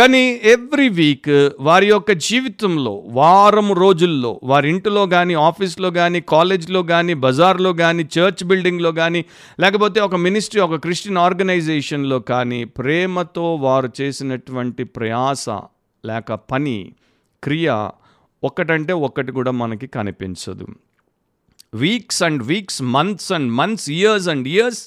[0.00, 7.14] కానీ ఎవ్రీ వీక్ వారి యొక్క జీవితంలో వారం రోజుల్లో వారి ఇంటిలో కానీ ఆఫీస్లో కానీ కాలేజ్లో కానీ
[7.14, 9.24] బజార్లో కానీ చర్చ్ బిల్డింగ్లో కానీ
[9.60, 15.48] లేకపోతే ఒక మినిస్ట్రీ ఒక క్రిస్టియన్ ఆర్గనైజేషన్లో కానీ ప్రేమతో వారు చేసినటువంటి ప్రయాస
[16.04, 16.92] లేక పని
[17.42, 17.90] క్రియ
[18.42, 20.68] ఒక్కటంటే ఒక్కటి కూడా మనకి కనిపించదు.
[21.74, 24.82] Weeks and weeks months and months years and years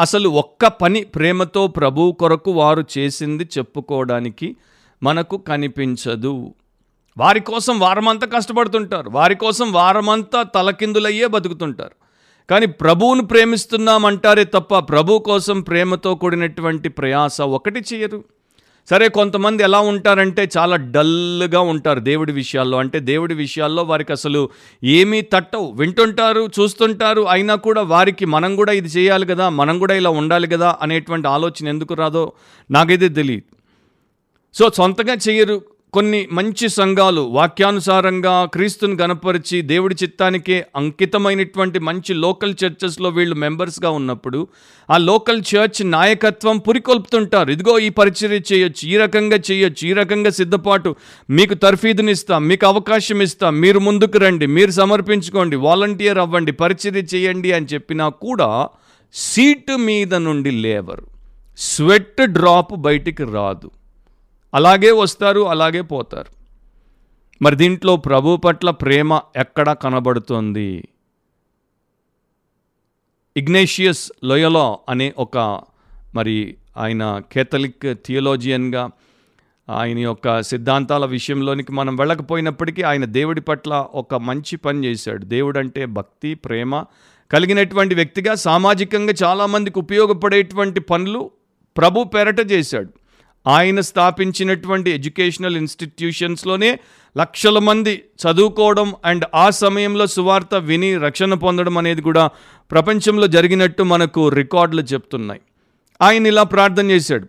[0.00, 4.56] అసలు ఒక్క పని ప్రేమతో ప్రభు కొరకు వారు చేసింది చెప్పుకోవడానికి
[5.02, 6.54] మనకు కనిపించదు.
[7.18, 9.10] వారి కోసం వారమంతా కష్టపడుతుంటారు.
[9.10, 11.90] వారి కోసం వారమంతా తలకిందులయ్యే బతుకుతుంటారు.
[12.50, 18.24] కానీ ప్రభువును ప్రేమిస్తున్నామంటారే తప్ప ప్రభు కోసం ప్రేమతో కూడినటువంటి ప్రయాస ఒకటి చేయరు
[18.90, 22.78] సరే కొంతమంది ఎలా ఉంటారంటే చాలా డల్గా ఉంటారు దేవుడి విషయాల్లో.
[22.78, 24.48] అంటే దేవుడి విషయాల్లో వారికి అసలు
[24.84, 25.72] ఏమీ తట్టవు.
[25.72, 30.76] వింటుంటారు చూస్తుంటారు అయినా కూడా వారికి మనం కూడా ఇది చేయాలి కదా మనం కూడా ఇలా ఉండాలి కదా
[30.82, 32.32] అనేటువంటి ఆలోచన ఎందుకు రాదో
[32.70, 33.46] నాకైతే తెలియదు
[34.54, 35.62] సో సొంతంగా చేయరు.
[35.92, 44.48] కొన్ని మంచి సంఘాలు వాక్యానుసారంగా క్రీస్తుని గనపరిచి దేవుడి చిత్తానికే అంకితమైనటువంటి మంచి లోకల్ చర్చెస్లో వీళ్ళు మెంబర్స్గా ఉన్నప్పుడు
[44.90, 47.50] ఆ లోకల్ చర్చ్ నాయకత్వం పురికొల్పుతుంటారు.
[47.50, 50.96] ఇదిగో ఈ పరిచర్య చేయొచ్చు ఈ రకంగా చేయొచ్చు ఈ రకంగా సిద్ధపాటు.
[51.30, 57.66] మీకు తర్ఫీదునిస్తాం మీకు అవకాశం ఇస్తాం మీరు ముందుకు రండి మీరు సమర్పించుకోండి వాలంటీర్ అవ్వండి పరిచర్య చేయండి అని
[57.74, 58.68] చెప్పినా కూడా
[59.12, 61.06] సీటు మీద నుండి లేవరు.
[61.58, 63.70] స్వెట్ డ్రాప్ బయటికి రాదు.
[64.54, 66.30] అలాగే వస్తారు అలాగే పోతారు.
[67.42, 70.88] మరి దీంట్లో ప్రభు పట్ల ప్రేమ ఎక్కడ కనబడుతోంది?
[73.36, 75.60] ఇగ్నేషియస్ లొయలో అనే ఒక
[76.14, 78.90] మరి ఆయన కేథలిక్ థియోలాజియన్గా
[79.68, 85.24] ఆయన యొక్క సిద్ధాంతాల విషయంలోనికి మనం వెళ్ళకపోయినప్పటికీ ఆయన దేవుడి పట్ల ఒక మంచి పని చేశాడు.
[85.24, 86.84] దేవుడు అంటే భక్తి ప్రేమ
[87.30, 91.30] కలిగినటువంటి వ్యక్తిగా సామాజికంగా చాలామందికి ఉపయోగపడేటువంటి పనులు
[91.76, 92.99] ప్రభు పెరట చేశాడు.
[93.50, 96.78] ఆయన స్థాపించినటువంటి ఎడ్యుకేషనల్ ఇన్స్టిట్యూషన్స్లోనే
[97.18, 102.24] లక్షల మంది చదువుకోవడం అండ్ ఆ సమయంలో సువార్త విని రక్షణ పొందడం అనేది కూడా
[102.70, 105.40] ప్రపంచంలో జరిగినట్టు మనకు రికార్డులు చెప్తున్నాయి.
[106.02, 107.28] ఆయన ఇలా ప్రార్థన చేశాడు.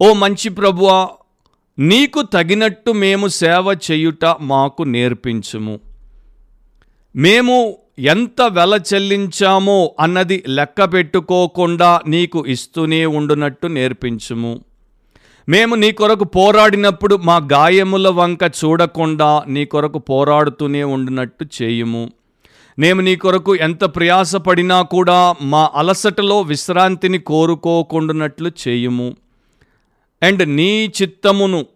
[0.00, 1.08] ఓ మంచి ప్రభువా
[1.78, 5.80] నీకు తగినట్టు మేము సేవ చేయుట మాకు నేర్పించుము.
[7.16, 7.56] మేము
[7.98, 14.60] ఎంత వెల చెల్లించామో అన్నది లెక్క పెట్టుకోకుండా నీకు ఇస్తూనే ఉండునట్టు నేర్పించుము.
[15.48, 22.10] మేము నీ కొరకు పోరాడినప్పుడు మా గాయముల వంక చూడకుండా నీ కొరకు పోరాడుతూనే ఉండినట్టు చేయుము.
[22.78, 29.16] మేము నీ కొరకు ఎంత ప్రయాసపడినా కూడా మా అలసటలో విశ్రాంతిని కోరుకోకుండానట్లు చేయుము.
[30.22, 31.66] అండ్ నీ చిత్తమును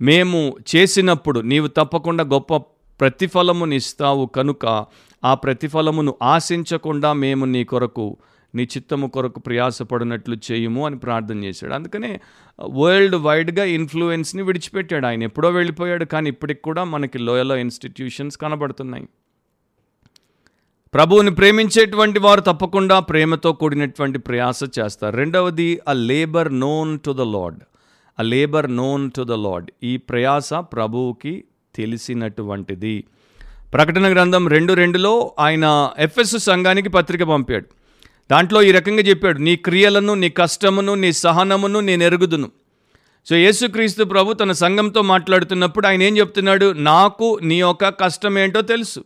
[0.00, 2.56] మేము చేసినప్పుడు నీవు తప్పకుండా గొప్ప
[3.00, 4.86] ప్రతిఫలమునిస్తావు కనుక
[5.24, 8.16] ఆ ప్రతిఫలమును ఆశించకుండా మేము నీ కొరకు
[8.56, 11.74] నీ చిత్తము కొరకు ప్రయాసపడినట్లు చేయుము అని ప్రార్థన చేశాడు.
[11.74, 12.20] అందుకనే
[12.60, 15.22] వరల్డ్ వైడ్గా ఇన్ఫ్లుయెన్స్ని విడిచిపెట్టాడు ఆయన.
[15.22, 19.06] ఎప్పుడో వెళ్ళిపోయాడు కానీ ఇప్పటికి కూడా మనకి లోయలో ఇన్స్టిట్యూషన్స్ కనబడుతున్నాయి.
[20.94, 25.16] ప్రభువుని ప్రేమించేటువంటి వారు తప్పకుండా ప్రేమతో కూడినటువంటి ప్రయాస చేస్తారు.
[25.16, 27.58] రెండవది a labour known to the lord
[28.18, 33.04] a labour known to the lord ఈ ప్రయాస ప్రభువుకి తెలిసినటువంటిది.
[33.72, 37.66] ప్రకటన గ్రంథం రెండు రెండులో ఆయన ఎఫ్ఎస్ సంఘానికి పత్రిక పంపాడు.
[38.30, 42.50] దాంట్లో ఈ రకంగా చెప్పాడు నీ క్రియలను నీ కష్టమును నీ సహనమును నేను ఎరుగుదును.
[43.28, 46.72] సో యేసుక్రీస్తు ప్రభు తన సంఘంతో మాట్లాడుతున్నప్పుడు ఆయన ఏం చెప్తున్నాడు?
[46.72, 49.04] నాకు నీ యొక్క కష్టం ఏంటో తెలుసు.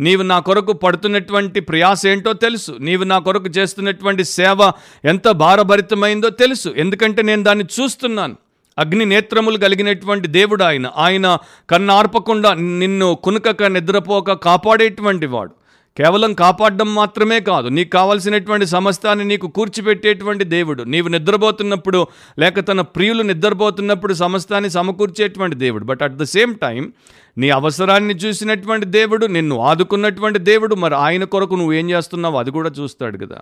[0.00, 2.76] నీవు నా కొరకు పడుతున్నటువంటి ప్రయాస ఏంటో తెలుసు.
[2.80, 4.72] నీవు నా కొరకు చేస్తున్నటువంటి సేవ
[5.04, 6.68] ఎంత భారభరితమైందో తెలుసు.
[6.68, 8.36] ఎందుకంటే నేను దాన్ని చూస్తున్నాను.
[8.78, 10.90] అగ్ని నేత్రములు కలిగినటువంటి దేవుడు ఆయన.
[10.96, 11.38] ఆయన
[11.70, 15.57] కన్నార్పకుండా నిన్ను కునుకక నిద్రపోక కాపాడేటువంటి వాడు.
[15.98, 20.82] కేవలం కాపాడడం మాత్రమే కాదు నీకు కావలసినటువంటి సమస్తాన్ని నీకు కూర్చిపెట్టేటువంటి దేవుడు.
[20.82, 22.06] నీవు నిద్రపోతున్నప్పుడు
[22.38, 25.84] లేక తన ప్రియులు నిద్రపోతున్నప్పుడు సమస్తాన్ని సమకూర్చేటువంటి దేవుడు.
[25.84, 26.92] But at the same time
[27.38, 32.70] నీ అవసరాన్ని చూసినటువంటి దేవుడు నిన్ను ఆదుకున్నటువంటి దేవుడు మరి ఆయన కొరకు నువ్వు ఏం చేస్తున్నావు అది కూడా
[32.70, 33.40] చూస్తాడు కదా.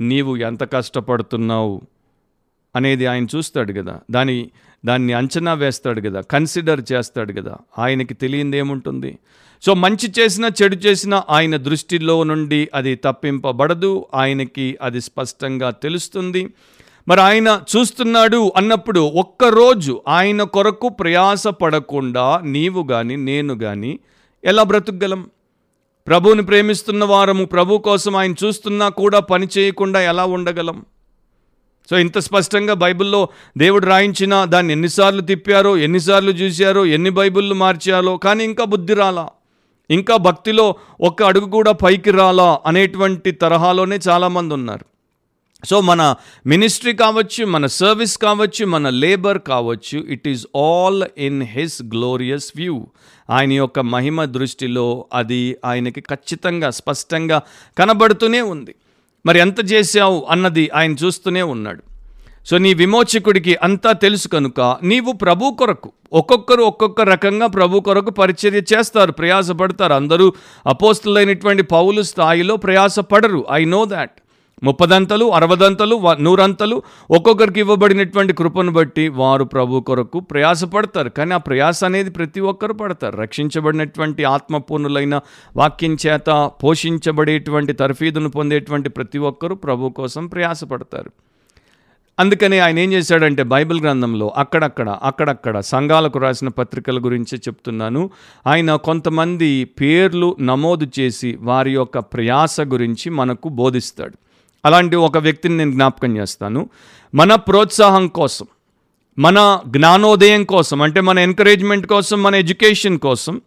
[0.00, 1.82] నీవు ఎంత కష్టపడుతున్నావు
[2.76, 4.00] అనేది ఆయన చూస్తాడు కదా.
[4.10, 4.50] దాని
[4.84, 7.56] దాన్ని అంచనా వేస్తాడు కదా కన్సిడర్ చేస్తాడు కదా.
[7.78, 9.18] ఆయనకి తెలియంది ఏముంటుంది?
[9.62, 14.06] సో మంచి చేసినా చెడు చేసినా ఆయన దృష్టిలో నుండి అది తప్పింపబడదు.
[14.14, 16.48] ఆయనకి అది స్పష్టంగా తెలుస్తుంది.
[17.08, 23.98] మరి ఆయన చూస్తున్నాడు అన్నప్పుడు ఒక్కరోజు ఆయన కొరకు ప్రయాస పడకుండా నీవు కానీ నేను కానీ
[24.44, 25.30] ఎలా బ్రతుకగలం?
[26.06, 30.84] ప్రభువుని ప్రేమిస్తున్న వారము ప్రభు కోసం ఆయన చూస్తున్నా కూడా పని చేయకుండా ఎలా ఉండగలం?
[31.90, 38.44] సో ఇంత స్పష్టంగా బైబిల్లో దేవుడు రాయించిన దాన్ని ఎన్నిసార్లు తిప్పారో ఎన్నిసార్లు చూశారో ఎన్ని బైబిళ్ళు మార్చారో కానీ
[38.44, 39.28] ఇంకా బుద్ధి రాలా.
[39.90, 44.86] ఇంకా భక్తిలో ఒక్క అడుగు కూడా పైకి రాలా అనేటువంటి తరహాలోనే చాలామంది ఉన్నారు.
[45.66, 46.14] సో మన
[46.46, 52.86] మినిస్ట్రీ కావచ్చు మన సర్వీస్ కావచ్చు మన లేబర్ కావచ్చు it is all in his glorious view.
[53.30, 57.42] ఆయన యొక్క మహిమ దృష్టిలో అది ఆయనకి ఖచ్చితంగా స్పష్టంగా
[57.78, 58.74] కనబడుతూనే ఉంది.
[59.26, 61.82] మరి ఎంత చేశావు అన్నది ఆయన చూస్తూనే ఉన్నాడు.
[62.46, 68.62] సో నీ విమోచకుడికి అంతా తెలుసు కనుక నీవు ప్రభు కొరకు ఒక్కొక్కరు ఒక్కొక్క రకంగా ప్రభు కొరకు పరిచర్య
[68.74, 69.92] చేస్తారు ప్రయాసపడతారు.
[69.92, 70.32] అందరూ
[70.66, 73.46] అపోస్తులైనటువంటి పౌలు స్థాయిలో ప్రయాసపడరు.
[73.52, 74.19] ఐ నో దాట్
[74.62, 81.08] ముప్పదంతలు అరవదంతలు వ- నూరంతలు ఒక్కొక్కరికి ఇవ్వబడినటువంటి కృపను బట్టి వారు ప్రభు కొరకు ప్రయాసపడతారు.
[81.08, 83.16] కానీ ఆ ప్రయాస అనేది ప్రతి ఒక్కరు పడతారు.
[83.16, 85.20] రక్షించబడినటువంటి ఆత్మపూర్ణులైన
[85.56, 91.10] వాక్యం చేత పోషించబడేటువంటి తర్ఫీదును పొందేటువంటి ప్రతి ఒక్కరూ ప్రభు కోసం ప్రయాసపడతారు.
[92.20, 98.10] అందుకని ఆయన ఏం చేశాడంటే బైబిల్ గ్రంథంలో అక్కడక్కడ అక్కడక్కడ సంఘాలకు రాసిన పత్రికల గురించి చెప్తున్నాను.
[98.46, 104.29] ఆయన కొంతమంది పేర్లు నమోదు చేసి వారి యొక్క ప్రయాస గురించి మనకు బోధిస్తాడు.
[104.64, 106.70] అలాంటి ఒక వ్యక్తిని నేను జ్ఞాపకం చేస్తాను.
[107.14, 108.46] మన ప్రోత్సాహం కోసం
[109.18, 113.40] మన జ్ఞానోదయం కోసం అంటే మన ఎంకరేజ్మెంట్ కోసం మన ఎడ్యుకేషన్ కోసం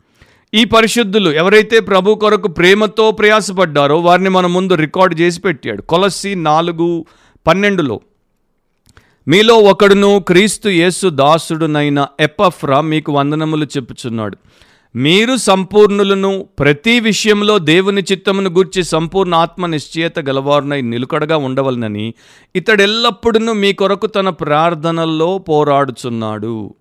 [0.54, 5.82] ఈ పరిశుద్ధులు ఎవరైతే ప్రభు కొరకు ప్రేమతో ప్రయాసపడ్డారో వారిని మన ముందు రికార్డ్ చేసి పెట్టాడు.
[5.82, 7.06] కొలసి నాలుగు
[7.47, 8.02] పన్నెండులో
[9.28, 14.38] మీలో ఒకడును క్రీస్తు యేసు దాసుడునైన ఎపఫ్రా మీకు వందనములు చెప్పుచున్నాడు.
[14.96, 22.14] మీరు సంపూర్ణులను ప్రతి విషయంలో దేవుని చిత్తమును గూర్చి సంపూర్ణ ఆత్మ నిశ్చయత గలవారునై నిలుకడగా ఉండవలనని
[22.56, 26.76] ఇతడెల్లప్పుడూ మీ కొరకు తన ప్రార్థనల్లో పోరాడుచున్నాడు.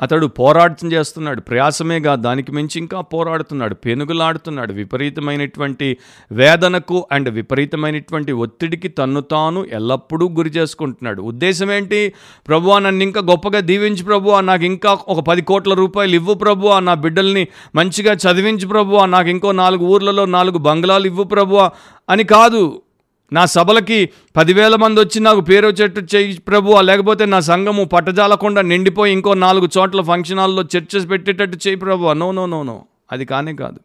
[0.00, 1.40] అతడు పోరాటం చేస్తున్నాడు.
[1.40, 3.74] ప్రయాసమే కాదు దానికి మించి ఇంకా పోరాడుతున్నాడు.
[3.74, 4.72] పెనుగులాడుతున్నాడు.
[4.72, 5.96] విపరీతమైనటువంటి
[6.32, 11.22] వేదనకు అండ్ విపరీతమైనటువంటి ఒత్తిడికి తన్ను తాను ఎల్లప్పుడూ గురి చేసుకుంటున్నాడు.
[11.22, 12.12] ఉద్దేశం ఏంటి?
[12.48, 16.94] ప్రభు నన్ను ఇంకా గొప్పగా దీవించు ప్రభు నాకు ఇంకా ఒక పది కోట్ల రూపాయలు ఇవ్వు ప్రభు నా
[16.94, 21.56] బిడ్డల్ని మంచిగా చదివించు ప్రభు నాకు ఇంకో నాలుగు ఊర్లలో నాలుగు బంగ్లాలు ఇవ్వు ప్రభు
[22.08, 22.82] అని కాదు.
[23.32, 29.12] నా సభలకి పదివేల మంది వచ్చి నాకు పేరు వచ్చేట్టు చేయి ప్రభు లేకపోతే నా సంఘము పట్టజాలకుండా నిండిపోయి
[29.12, 32.12] ఇంకో నాలుగు చోట్ల ఫంక్షన్ హాల్లో చర్చస్ పెట్టేటట్టు చేయి ప్రభు.
[32.12, 32.84] No no no no.
[33.12, 33.78] అది కానే కాదు.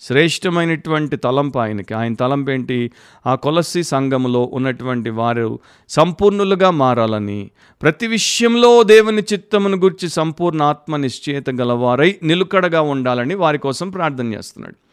[0.00, 1.94] శ్రేష్టమైనటువంటి తలంపు ఆయనకి.
[1.94, 2.90] ఆయన తలంపు ఏంటి?
[3.26, 5.58] ఆ కొలసి సంఘములో ఉన్నటువంటి వారు
[5.88, 7.50] సంపూర్ణులుగా మారాలని
[7.82, 14.83] ప్రతి విషయంలో దేవుని చిత్తమును గురించి సంపూర్ణ ఆత్మ నిశ్చయత గలవారై నిలుకడగా ఉండాలని వారి కోసం ప్రార్థన చేస్తున్నాడు.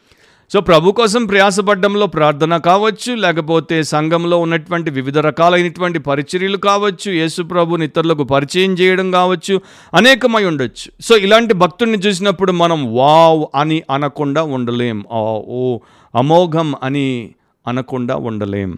[0.53, 7.85] సో ప్రభు కోసం ప్రయాసపడ్డంలో ప్రార్థన కావచ్చు లేకపోతే సంఘంలో ఉన్నటువంటి వివిధ రకాలైనటువంటి పరిచర్యలు కావచ్చు యేసు ప్రభుని
[7.85, 9.61] ఇతరులకు పరిచయం చేయడం కావచ్చు
[9.93, 10.91] అనేకమై ఉండొచ్చు.
[11.01, 15.03] సో ఇలాంటి భక్తుడిని చూసినప్పుడు మనం వావ్ అని అనకుండా ఉండలేం.
[15.11, 15.77] ఓ
[16.15, 17.29] అమోఘం అని
[17.67, 18.77] అనకుండా ఉండలేం.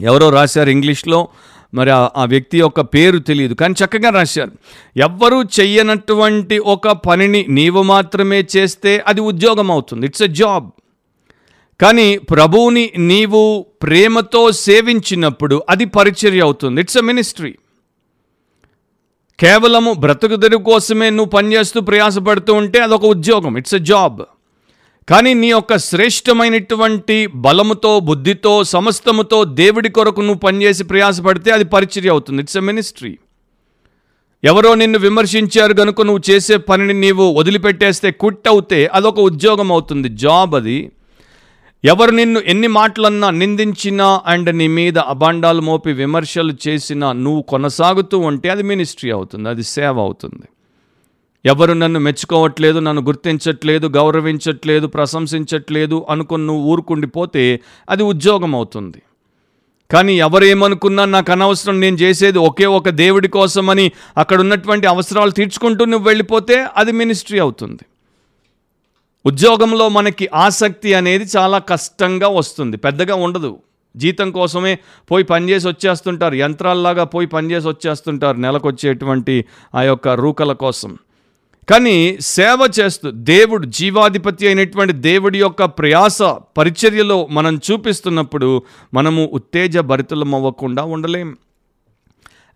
[0.00, 1.28] ఎవరో రాశారు ఇంగ్లీష్లో
[1.74, 4.50] మరి ఆ- ఆ వ్యక్తి యొక్క పేరు తెలియదు కానీ చక్కగా రాశారు.
[4.96, 10.06] ఎవ్వరూ చెయ్యనటువంటి ఒక పనిని నీవు మాత్రమే చేస్తే అది ఉద్యోగం అవుతుంది.
[10.06, 10.70] ఇట్స్ ఎ జాబ్
[11.82, 16.80] కానీ ప్రభువుని నీవు ప్రేమతో సేవించినప్పుడు అది పరిచర్య అవుతుంది.
[16.80, 17.54] ఇట్స్ ఎ మినిస్ట్రీ
[19.40, 23.56] కేవలము బ్రతుకు కోసమే నువ్వు పనిచేస్తూ ప్రయాసపడుతూ ఉంటే అదొక ఉద్యోగం.
[23.58, 24.22] ఇట్స్ ఎ జాబ్
[25.08, 32.42] కానీ నీ యొక్క శ్రేష్టమైనటువంటి బలముతో బుద్ధితో సమస్తముతో దేవుడి కొరకు నువ్వు పనిచేసి ప్రయాసపడితే అది పరిచర్య అవుతుంది.
[32.42, 33.18] ఇట్స్ ఎ మినిస్ట్రీ
[34.44, 40.08] ఎవరో నిన్ను విమర్శించారు కనుక నువ్వు చేసే పనిని నీవు వదిలిపెట్టేస్తే కుట్ అవుతే అదొక ఉద్యోగం అవుతుంది.
[40.08, 40.90] జాబ్ అది.
[41.84, 48.48] ఎవరు నిన్ను ఎన్ని మాటలన్నా నిందించినా అండ్ నీ మీద అబాండాలు మోపి విమర్శలు చేసినా నువ్వు కొనసాగుతూ ఉంటే
[48.48, 50.46] అది మినిస్ట్రీ అవుతుంది అది సేవ అవుతుంది.
[51.44, 57.44] ఎవరు నన్ను మెచ్చుకోవట్లేదు నన్ను గుర్తించట్లేదు గౌరవించట్లేదు ప్రశంసించట్లేదు అనుకుని నువ్వు ఊరుకుండిపోతే
[57.88, 59.00] అది ఉద్యోగం అవుతుంది.
[59.90, 66.08] కానీ ఎవరేమనుకున్నా నాకు అనవసరం నేను చేసేది ఒకే ఒక దేవుడి కోసమని అక్కడ ఉన్నటువంటి అవసరాలు తీర్చుకుంటూ నువ్వు
[66.08, 67.84] వెళ్ళిపోతే అది మినిస్ట్రీ అవుతుంది.
[69.26, 72.76] ఉద్యోగంలో మనకి ఆసక్తి అనేది చాలా కష్టంగా వస్తుంది.
[72.76, 73.58] పెద్దగా ఉండదు.
[73.96, 74.78] జీతం కోసమే
[75.10, 76.34] పోయి పనిచేసి వచ్చేస్తుంటారు.
[76.34, 80.98] యంత్రాల్లాగా పోయి పనిచేసి వచ్చేస్తుంటారు నెలకొచ్చేటువంటి ఆ యొక్క రూకల కోసం.
[81.70, 86.22] కానీ సేవ చేస్తూ దేవుడు జీవాధిపతి అయినటువంటి దేవుడి యొక్క ప్రయాస
[86.58, 88.62] పరిచర్యలో మనం చూపిస్తున్నప్పుడు
[88.94, 91.36] మనము ఉత్తేజ భరితులం అవ్వకుండా ఉండలేం.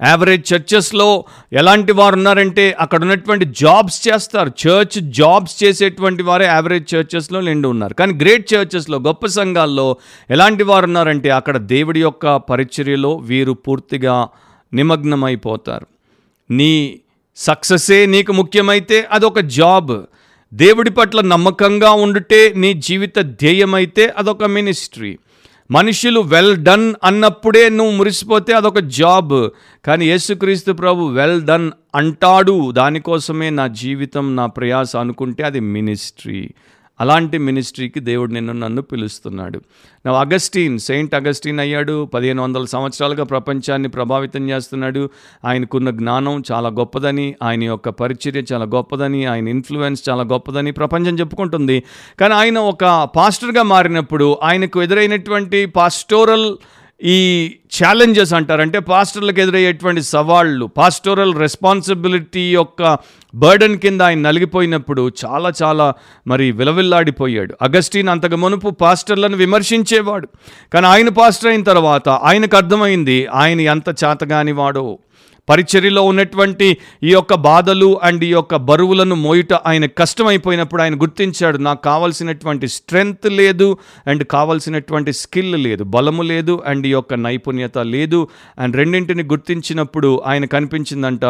[0.04, 4.48] యావరేజ్ చర్చెస్లో ఎలాంటి వారు ఉన్నారంటే అక్కడ ఉన్నటువంటి జాబ్స్ చేస్తారు.
[4.48, 7.94] చర్చ్ జాబ్స్ చేసేటువంటి వారే యావరేజ్ చర్చెస్లో నిండి ఉన్నారు.
[7.94, 9.96] కానీ గ్రేట్ చర్చెస్లో గొప్ప సంఘాల్లో
[10.30, 14.28] ఎలాంటి వారు ఉన్నారంటే అక్కడ దేవుడి యొక్క పరిచర్యలో వీరు పూర్తిగా
[14.74, 15.86] నిమగ్నమైపోతారు.
[16.50, 17.00] నీ
[17.36, 19.92] సక్సెసే నీకు ముఖ్యమైతే అదొక జాబ్
[20.54, 25.18] దేవుడి పట్ల నమ్మకంగా ఉండుటే నీ జీవిత ధ్యేయమైతే అదొక మినిస్ట్రీ
[25.70, 29.50] మనుషులు వెల్ డన్ అన్నప్పుడే నువ్వు మురిసిపోతే అదొక జాబ్
[29.86, 32.70] కానీ యేసుక్రీస్తు ప్రభు వెల్ డన్ అంటాడు.
[32.70, 36.50] దానికోసమే నా జీవితం నా ప్రయాస అనుకుంటే అది మినిస్ట్రీ
[37.00, 39.60] అలాంటి మినిస్ట్రీకి దేవుడు నిన్ను నన్ను పిలుస్తున్నాడు.
[40.06, 42.04] నా అగస్టీన్ సెయింట్ అగస్టీన్ అయ్యాడు.
[42.04, 45.10] పదిహేను వందల సంవత్సరాలుగా ప్రపంచాన్ని ప్రభావితం చేస్తున్నాడు.
[45.44, 51.82] ఆయనకున్న జ్ఞానం చాలా గొప్పదని ఆయన యొక్క పరిచర్య చాలా గొప్పదని ఆయన ఇన్ఫ్లుయెన్స్ చాలా గొప్పదని ప్రపంచం చెప్పుకుంటుంది.
[52.20, 56.56] కానీ ఆయన ఒక పాస్టర్గా మారినప్పుడు ఆయనకు ఎదురైనటువంటి పాస్టోరల్
[57.02, 62.98] ఈ ఛాలెంజెస్ అంటారు అంటే పాస్టర్లకు ఎదురయ్యేటువంటి సవాళ్ళు పాస్టోరల్ రెస్పాన్సిబిలిటీ యొక్క
[63.34, 65.94] బర్డన్ కింద ఆయన నలిగిపోయినప్పుడు చాలా చాలా
[66.26, 67.54] మరి విలవిల్లాడిపోయాడు.
[67.62, 70.28] అగస్టీన్ అంతకు మునుపు పాస్టర్లను విమర్శించేవాడు.
[70.72, 74.98] కానీ ఆయన పాస్టర్ అయిన తర్వాత ఆయనకు అర్థమైంది ఆయన ఎంత చేతగాని వాడో
[75.48, 81.82] పరిచర్యలో ఉన్నటువంటి ఈ యొక్క బాధలు అండ్ ఈ యొక్క బరువులను మోయుట ఆయన కష్టమైపోయినప్పుడు ఆయన గుర్తించాడు నాకు
[81.82, 88.28] కావాల్సినటువంటి స్ట్రెంగ్త్ లేదు అండ్ కావాల్సినటువంటి స్కిల్ లేదు బలము లేదు అండ్ ఈ యొక్క నైపుణ్యత లేదు.
[88.58, 91.24] అండ్ రెండింటిని గుర్తించినప్పుడు ఆయన కనిపించిందంట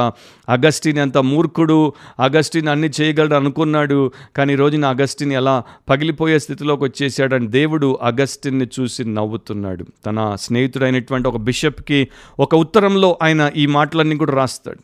[0.48, 7.98] అగస్టిన్ ఎంత మూర్ఖుడు అగస్టిన్ అన్ని చేయగలడు అనుకున్నాడు కానీ రోజున అగస్టిన్ ఎలా పగిలిపోయే స్థితిలోకి వచ్చేసాడని దేవుడు
[8.02, 9.86] అగస్టిన్ని చూసి నవ్వుతున్నాడు.
[10.06, 12.08] తన స్నేహితుడైనటువంటి ఒక బిషప్కి
[12.40, 13.66] ఒక ఉత్తరంలో ఆయన ఈ
[14.06, 14.78] మాటలన్నీ కూడా రాస్తాడు.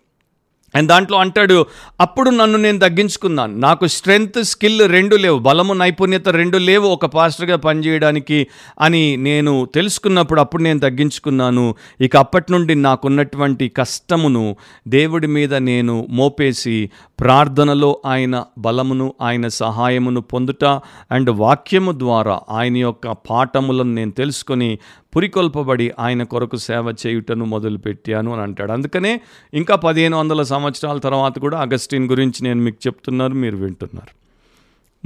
[0.75, 1.67] అండ్ దాంట్లో అంటాడు
[2.01, 3.59] అప్పుడు నన్ను నేను తగ్గించుకున్నాను.
[3.59, 5.39] నాకు స్ట్రెంగ్త్ స్కిల్ రెండు లేవు.
[5.39, 6.87] బలము నైపుణ్యత రెండు లేవు.
[6.89, 8.47] ఒక పాస్టర్గా పనిచేయడానికి
[8.81, 11.75] అని నేను తెలుసుకున్నప్పుడు అప్పుడు నేను తగ్గించుకున్నాను.
[12.01, 14.57] ఇక అప్పటి నుండి నాకున్నటువంటి కష్టమును
[14.89, 16.91] దేవుడి మీద నేను మోపేసి
[17.23, 20.65] ప్రార్థనలో ఆయన బలమును ఆయన సహాయమును పొందుట
[21.11, 24.79] అండ్ వాక్యము ద్వారా ఆయన యొక్క పాఠములను నేను తెలుసుకొని
[25.17, 28.73] పురికొల్పబడి ఆయన కొరకు సేవ చేయుటను మొదలుపెట్టాను అని అంటాడు.
[28.73, 29.21] అందుకనే
[29.55, 34.15] ఇంకా పదిహేను వందల సంవత్సరాల తర్వాత కూడా అగస్టిన్ గురించి నేను మీకు చెప్తున్నారు మీరు వింటున్నారు.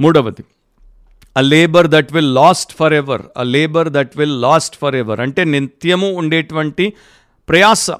[0.01, 0.43] మూడవది
[1.37, 6.93] a labour that will last forever a labour that will last forever అంటే నిత్యము ఉండేటువంటి
[7.49, 7.91] ప్రయాస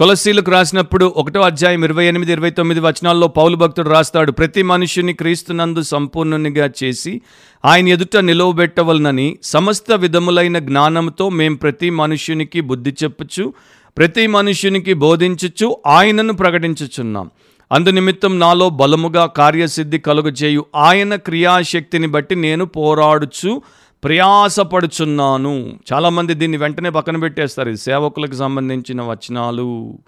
[0.00, 5.82] కొలసీలకు రాసినప్పుడు ఒకటో అధ్యాయం ఇరవై ఎనిమిది ఇరవై తొమ్మిది వచనాల్లో పౌలు భక్తుడు రాస్తాడు ప్రతి మనుషుని క్రీస్తునందు
[5.82, 7.20] సంపూర్ణునిగా చేసి
[7.64, 13.54] ఆయన ఎదుట నిలవబెట్టవలనని సమస్త విధములైన జ్ఞానంతో మేం ప్రతి మనుష్యునికి బుద్ధి చెప్పుచు
[13.98, 17.30] ప్రతి మనుష్యునికి బోధించచ్చు ఆయనను ప్రకటించుచున్నాం.
[17.72, 20.66] అందునిమిత్తం నాలో బలముగా కార్యసిద్ధి కలుగజేయు.
[20.76, 23.62] ఆయన క్రియాశక్తిని బట్టి నేను పోరాడుచు
[24.04, 25.78] ప్రయాసపడుచున్నాను.
[25.92, 27.68] చాలామంది దీన్ని వెంటనే పక్కన పెట్టేస్తారు.
[27.68, 29.98] ఇది సేవకులకు సంబంధించిన వచనాలు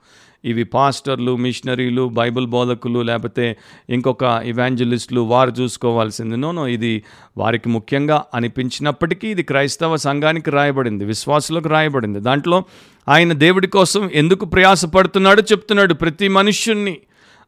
[0.45, 3.57] ఇవి పాస్టర్లు మిషనరీలు బైబిల్ బోధకులు లేకపోతే
[3.91, 6.37] ఇంకొక ఇవాంజలిస్టులు వారు చూసుకోవాల్సింది.
[6.37, 7.03] నోనో ఇది
[7.39, 12.21] వారికి ముఖ్యంగా అనిపించినప్పటికీ ఇది క్రైస్తవ సంఘానికి రాయబడింది విశ్వాసులకు రాయబడింది.
[12.21, 12.65] దాంట్లో
[13.09, 16.99] ఆయన దేవుడి కోసం ఎందుకు ప్రయాసపడుతున్నాడో చెప్తున్నాడు ప్రతి మనుష్యుణ్ణి.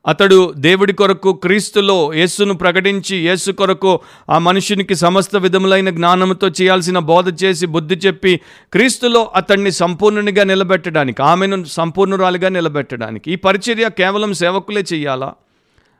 [0.07, 7.45] అతడు దేవుడి కొరకు క్రీస్తులో యేసును ప్రకటించి యేసు కొరకు ఆ మనుషునికి సమస్త విధములైన జ్ఞానంతో చేయాల్సిన బోధ
[7.45, 8.41] చేసి బుద్ధి చెప్పి
[8.73, 13.33] క్రీస్తులో అతన్ని సంపూర్ణునిగా నిలబెట్టడానికి ఆమెను సంపూర్ణురాలిగా నిలబెట్టడానికి.
[13.33, 15.35] ఈ పరిచర్య కేవలం సేవకులే చేయాలా?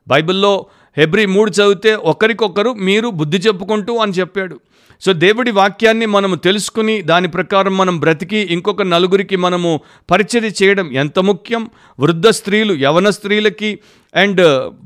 [0.09, 0.67] బైబిల్లో
[0.99, 4.61] హెబ్రి మూడు చదివితే ఒకరికొకరు మీరు బుద్ధి చెప్పుకుంటూ అని చెప్పాడు.
[5.07, 11.19] సో దేవుడి వాక్యాన్ని మనము తెలుసుకుని దాని ప్రకారం మనం బ్రతికి ఇంకొక నలుగురికి మనము పరిచర్య చేయడం ఎంత
[11.19, 11.71] ముఖ్యం?
[12.01, 13.79] వృద్ధ స్త్రీలు యవన స్త్రీలకి
[14.17, 14.41] అండ్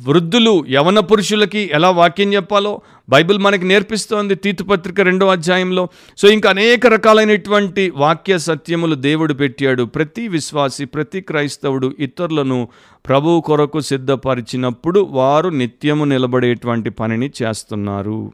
[0.09, 2.81] వృద్ధులు యవన పురుషులకి ఎలా వాక్యం చెప్పాలో?
[3.09, 5.89] బైబిల్ మనకి నేర్పిస్తోంది తీతుపత్రిక రెండో అధ్యాయంలో.
[6.19, 9.83] సో ఇంకా అనేక రకాలైనటువంటి వాక్య సత్యములు దేవుడు పెట్టాడు.
[9.83, 12.69] ప్రతి విశ్వాసి ప్రతి క్రైస్తవుడు ఇతరులను
[13.09, 18.33] ప్రభువు కొరకు సిద్ధపరిచినప్పుడు వారు నిత్యము నిలబడేటువంటి పనిని చేస్తున్నారు.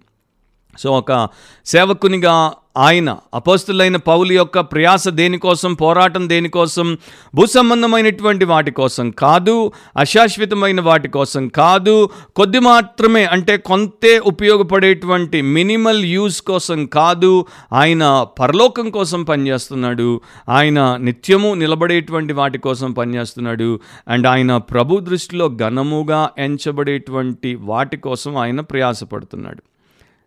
[0.78, 1.28] సో ఒక
[1.66, 6.98] సేవకునిగా ఆయన అపోస్తులైన పౌలు యొక్క ప్రయాస దేనికోసం పోరాటం దేనికోసం
[7.34, 16.42] భూసంబంధమైనటువంటి వాటి కోసం కాదు అశాశ్వతమైన వాటి కోసం కాదు కొద్ది మాత్రమే అంటే కొంతే ఉపయోగపడేటువంటి మినిమల్ యూస్
[16.42, 25.00] కోసం కాదు ఆయన పరలోకం కోసం పనిచేస్తున్నాడు ఆయన నిత్యము నిలబడేటువంటి వాటి కోసం పనిచేస్తున్నాడు అండ్ ఆయన ప్రభు
[25.00, 29.62] దృష్టిలో ఘనముగా ఎంచబడేటువంటి వాటి కోసం ఆయన ప్రయాసపడుతున్నాడు.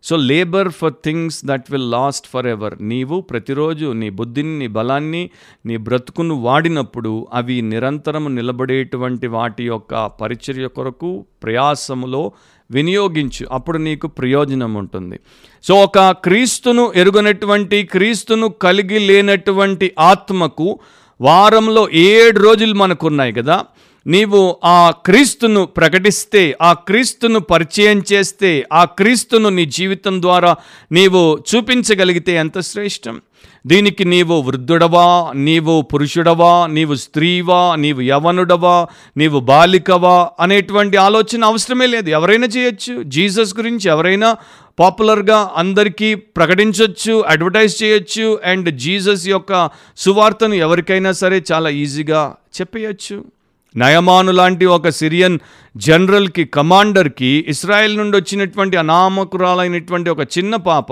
[0.03, 5.29] So labour for things that will last forever నీవు ప్రతిరోజు నీ బుద్ధిని నీ బలాన్ని
[5.65, 12.31] నీ బ్రతుకును వాడినప్పుడు అవి నిరంతరము నిలబడేటువంటి వాటి యొక్క పరిచర్య కొరకు ప్రయాసములో
[12.71, 13.45] వినియోగించు.
[13.51, 15.19] అప్పుడు నీకు ప్రయోజనం ఉంటుంది.
[15.63, 20.79] సో ఒక క్రీస్తును ఎరుగనటువంటి క్రీస్తును కలిగి లేనటువంటి ఆత్మకు
[21.21, 23.65] వారంలో ఏడు రోజులు మనకున్నాయి కదా?
[24.07, 30.55] నీవు ఆ క్రీస్తును ప్రకటిస్తే ఆ క్రీస్తును పరిచయం చేస్తే ఆ క్రీస్తును నీ జీవితం ద్వారా
[30.91, 33.21] నీవు చూపించగలిగితే ఎంత శ్రేష్టం?
[33.67, 35.31] దీనికి నీవు వృద్ధుడవా?
[35.35, 36.67] నీవు పురుషుడవా?
[36.67, 37.75] నీవు స్త్రీవా?
[37.75, 38.87] నీవు యవనుడవా?
[39.17, 40.29] నీవు బాలికవా?
[40.39, 42.09] అనేటువంటి ఆలోచన అవసరమే లేదు.
[42.09, 43.03] ఎవరైనా చేయొచ్చు.
[43.03, 44.37] జీసస్ గురించి ఎవరైనా
[44.79, 53.36] పాపులర్గా అందరికీ ప్రకటించవచ్చు అడ్వర్టైజ్ చేయొచ్చు అండ్ జీసస్ యొక్క సువార్తను ఎవరికైనా సరే చాలా ఈజీగా చెప్పేయచ్చు.
[53.75, 55.39] నయమాను లాంటి ఒక సిరియన్
[55.77, 60.91] జనరల్కి కమాండర్కి ఇస్రాయెల్ నుండి వచ్చినటువంటి అనామకురాలైనటువంటి ఒక చిన్న పాప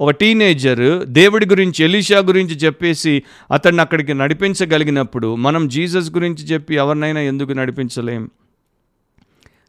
[0.00, 3.22] ఒక టీనేజర్ దేవుడి గురించి ఎలీషా గురించి చెప్పేసి
[3.52, 8.30] అతన్ని అక్కడికి నడిపించగలిగినప్పుడు మనం జీసస్ గురించి చెప్పి ఎవరినైనా ఎందుకు నడిపించలేం?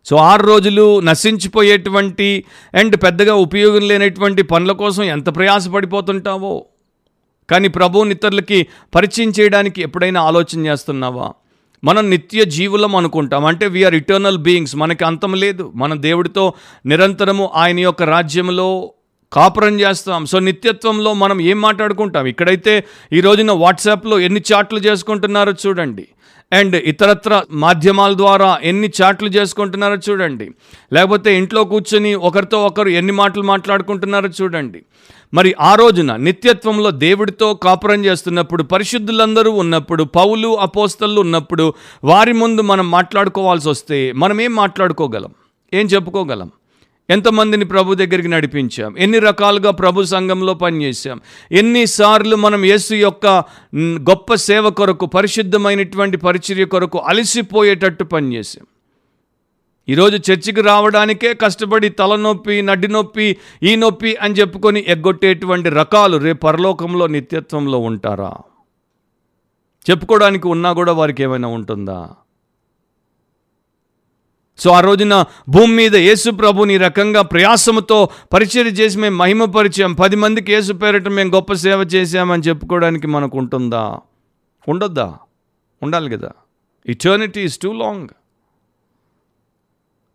[0.06, 6.66] సో ఆరు రోజులు నశించిపోయేటువంటి అండ్ పెద్దగా ఉపయోగం లేనటువంటి పనుల కోసం ఎంత ప్రయాసపడిపోతుంటావో?
[7.50, 11.34] కానీ ప్రభువుని ఇతరులకి పరిచయం చేయడానికి ఎప్పుడైనా ఆలోచన చేస్తున్నావా?
[11.84, 13.46] మనం నిత్య జీవులం అనుకుంటాం.
[13.46, 15.72] అంటే వీఆర్ ఇటర్నల్ బీయింగ్స్ మనకి అంతం లేదు.
[15.76, 16.54] మన దేవుడితో
[16.86, 18.94] నిరంతరము ఆయన యొక్క రాజ్యంలో
[19.34, 20.26] కాపురం చేస్తాం.
[20.26, 22.26] సో నిత్యత్వంలో మనం ఏం మాట్లాడుకుంటాం?
[22.26, 26.08] ఇక్కడైతే ఈ రోజున వాట్సాప్లో ఎన్ని చాట్లు చేసుకుంటున్నారో చూడండి.
[26.54, 30.52] అండ్ ఇతరత్ర మాధ్యమాల ద్వారా ఎన్ని చాట్లు చేసుకుంటున్నారో చూడండి.
[30.94, 34.82] లేకపోతే ఇంట్లో కూర్చొని ఒకరితో ఒకరు ఎన్ని మాటలు మాట్లాడుకుంటున్నారో చూడండి.
[35.34, 41.74] మరి ఆ రోజున నిత్యత్వంలో దేవుడితో కాపురం చేస్తున్నప్పుడు పరిశుద్ధులందరూ ఉన్నప్పుడు పౌలు అపోస్తలు ఉన్నప్పుడు
[42.04, 45.32] వారి ముందు మనం మాట్లాడుకోవాల్సి వస్తే మనం ఏం మాట్లాడుకోగలం?
[45.74, 46.52] ఏం చెప్పుకోగలం?
[47.10, 48.96] ఎంతమందిని ప్రభు దగ్గరికి నడిపించాం?
[48.98, 51.20] ఎన్ని రకాలుగా ప్రభు సంఘంలో పనిచేసాం
[51.52, 53.28] ఎన్నిసార్లు మనం యేసు యొక్క
[54.10, 58.66] గొప్ప సేవ కొరకు పరిశుద్ధమైనటువంటి పరిచర్య కొరకు అలసిపోయేటట్టు పనిచేసాం
[59.90, 67.08] ఈరోజు చర్చికి రావడానికే కష్టపడి తలనొప్పి నడ్డి నొప్పి ఈ నొప్పి అని చెప్పుకొని ఎగ్గొట్టేటువంటి రకాలు రేపు పరలోకంలో
[67.08, 68.32] నిత్యత్వంలో ఉంటారా?
[69.90, 72.10] చెప్పుకోవడానికి ఉన్నా కూడా వారికి ఏమైనా ఉంటుందా?
[74.58, 79.94] సో ఆ రోజున భూమి మీద యేసు ప్రభుని ఈ రకంగా ప్రయాసముతో పరిచయం చేసి మేము మహిమ పరిచయం
[79.94, 84.00] పది మందికి యేసు పేరట మేము గొప్ప సేవ చేశామని చెప్పుకోవడానికి మనకు ఉంటుందా?
[84.68, 85.18] ఉండొద్దా?
[85.84, 86.32] ఉండాలి కదా.
[86.86, 88.08] ఇటర్నిటీ ఇస్ టూ లాంగ్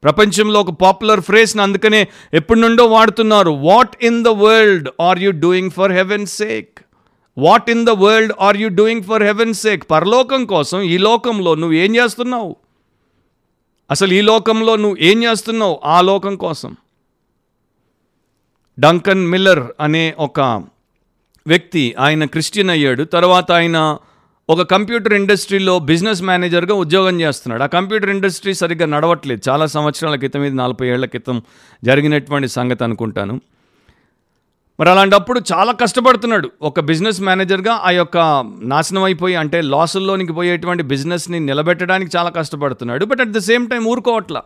[0.02, 3.50] ప్రపంచంలో ఒక పాపులర్ ఫ్రేజ్ని అందుకనే ఎప్పటి నుండో వాడుతున్నారు.
[3.50, 6.78] What in the world are you doing for heaven sake
[7.38, 11.76] what in the world are you doing for heaven sake పరలోకం కోసం ఈ లోకంలో నువ్వు
[11.76, 12.56] ఏం చేస్తున్నావు?
[13.90, 15.80] అసలు ఈ లోకంలో నువ్వు ఏం చేస్తున్నావు?
[15.84, 16.76] ఆ లోకం కోసం.
[18.78, 20.40] డంకన్ మిల్లర్ అనే ఒక
[21.46, 23.04] వ్యక్తి ఆయన క్రిస్టియన్ అయ్యాడు.
[23.04, 23.98] తర్వాత ఆయన
[24.50, 27.62] ఒక కంప్యూటర్ ఇండస్ట్రీలో బిజినెస్ మేనేజర్గా ఉద్యోగం చేస్తున్నాడు.
[27.62, 29.50] ఆ కంప్యూటర్ ఇండస్ట్రీ సరిగ్గా నడవట్లేదు.
[29.50, 31.42] చాలా సంవత్సరాల క్రితం ఇది నలభై ఏళ్ళ క్రితం
[31.84, 33.40] జరిగినటువంటి సంగతి అనుకుంటాను.
[34.80, 36.50] మరి అలాంటప్పుడు చాలా కష్టపడుతున్నాడు.
[36.62, 43.04] ఒక బిజినెస్ మేనేజర్గా ఆ యొక్క నాశనం అయిపోయి అంటే లాసుల్లోనికి పోయేటువంటి బిజినెస్ని నిలబెట్టడానికి చాలా కష్టపడుతున్నాడు.
[43.04, 44.42] But at the same time ఊరుకోవట్లా.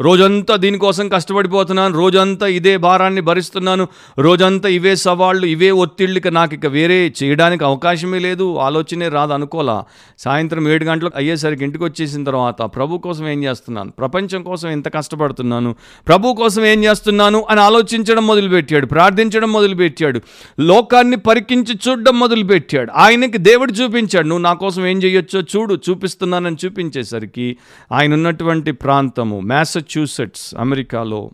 [0.00, 3.88] రోజంతా దీనికోసం కష్టపడిపోతున్నాను రోజంతా ఇదే భారాన్ని భరిస్తున్నాను
[4.18, 9.84] రోజంతా ఇవే సవాళ్ళు ఇవే ఒత్తిళ్ళకి నాకు ఇక వేరే చేయడానికి అవకాశమే లేదు ఆలోచనే రాదు అనుకోలా.
[10.18, 13.90] సాయంత్రం ఏడు గంటలకు అయ్యేసరికి ఇంటికి వచ్చేసిన తర్వాత ప్రభు కోసం ఏం చేస్తున్నాను?
[13.90, 15.74] ప్రపంచం కోసం ఎంత కష్టపడుతున్నాను?
[16.06, 20.20] ప్రభు కోసం ఏం చేస్తున్నాను అని ఆలోచించడం మొదలుపెట్టాడు ప్రార్థించడం మొదలుపెట్టాడు
[20.60, 22.90] లోకాన్ని పరికించి చూడడం మొదలుపెట్టాడు.
[22.90, 27.56] ఆయనకి దేవుడు చూపించాడు నువ్వు నా కోసం ఏం చేయొచ్చో చూడు చూపిస్తున్నానని చూపించేసరికి
[27.92, 29.40] ఆయన ఉన్నటువంటి ప్రాంతము
[29.80, 31.30] మ్యాసచ్యూసెట్స్ అమెరికాలో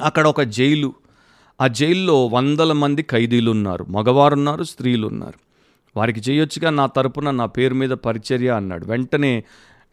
[0.00, 0.92] అక్కడ ఒక జైలు.
[1.60, 5.38] ఆ జైల్లో వందల మంది ఖైదీలు ఉన్నారు మగవారు ఉన్నారు స్త్రీలు ఉన్నారు
[5.98, 8.86] వారికి చేయొచ్చుగా నా తరపున నా పేరు మీద పరిచర్య అన్నాడు.
[8.86, 9.44] వెంటనే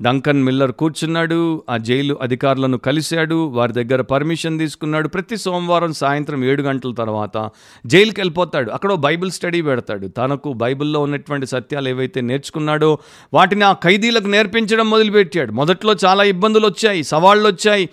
[0.02, 5.08] డంకన్ మిల్లర్ కూర్చున్నాడు ఆ జైలు అధికారులను కలిశాడు వారి దగ్గర పర్మిషన్ తీసుకున్నాడు.
[5.08, 7.50] ప్రతి సోమవారం సాయంత్రం ఏడు గంటల తర్వాత
[7.86, 8.72] జైలుకి వెళ్ళిపోతాడు.
[8.72, 10.08] అక్కడ బైబిల్ స్టడీ పెడతాడు.
[10.08, 12.98] తనకు బైబిల్లో ఉన్నటువంటి సత్యాలు ఏవైతే నేర్చుకున్నాడో
[13.34, 15.52] వాటిని ఆ ఖైదీలకు నేర్పించడం మొదలుపెట్టాడు.
[15.52, 17.90] మొదట్లో చాలా ఇబ్బందులు వచ్చాయి సవాళ్ళు వచ్చాయి.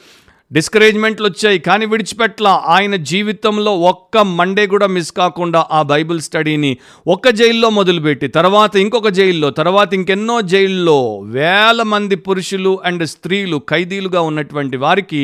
[0.54, 6.70] డిస్కరేజ్మెంట్లు వచ్చాయి కానీ విడిచిపెట్ల ఆయన జీవితంలో ఒక్క మండే కూడా మిస్ కాకుండా ఆ బైబిల్ స్టడీని
[7.06, 10.98] ఒక్క జైల్లో మొదలుపెట్టి తర్వాత ఇంకొక జైల్లో తర్వాత ఇంకెన్నో జైల్లో
[11.30, 15.22] వేల మంది పురుషులు అండ్ స్త్రీలు ఖైదీలుగా ఉన్నటువంటి వారికి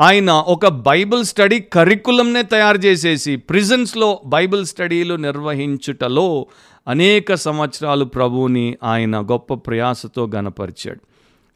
[0.00, 6.28] ఆయన ఒక బైబిల్ స్టడీ కరికులంనే తయారు చేసేసి ప్రిజన్స్లో బైబిల్ స్టడీలు నిర్వహించుటలో
[6.86, 11.02] అనేక సంవత్సరాలు ప్రభువుని ఆయన గొప్ప ప్రయాసతో గనపరిచాడు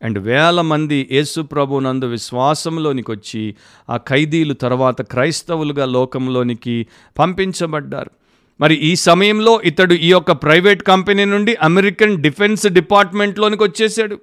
[0.03, 3.55] అండ్ వేల మంది యేసు ప్రభునందు విశ్వాసంలోనికి వచ్చి
[3.90, 6.86] ఆ ఖైదీలు తర్వాత క్రైస్తవులుగా లోకంలోనికి
[7.18, 8.11] పంపించబడ్డారు.
[8.61, 14.18] మరి ఈ సమయంలో ఇతడు ఈ యొక్క ప్రైవేట్ కంపెనీ నుండి అమెరికన్ డిఫెన్స్ డిపార్ట్మెంట్లోనికి వచ్చేసాడు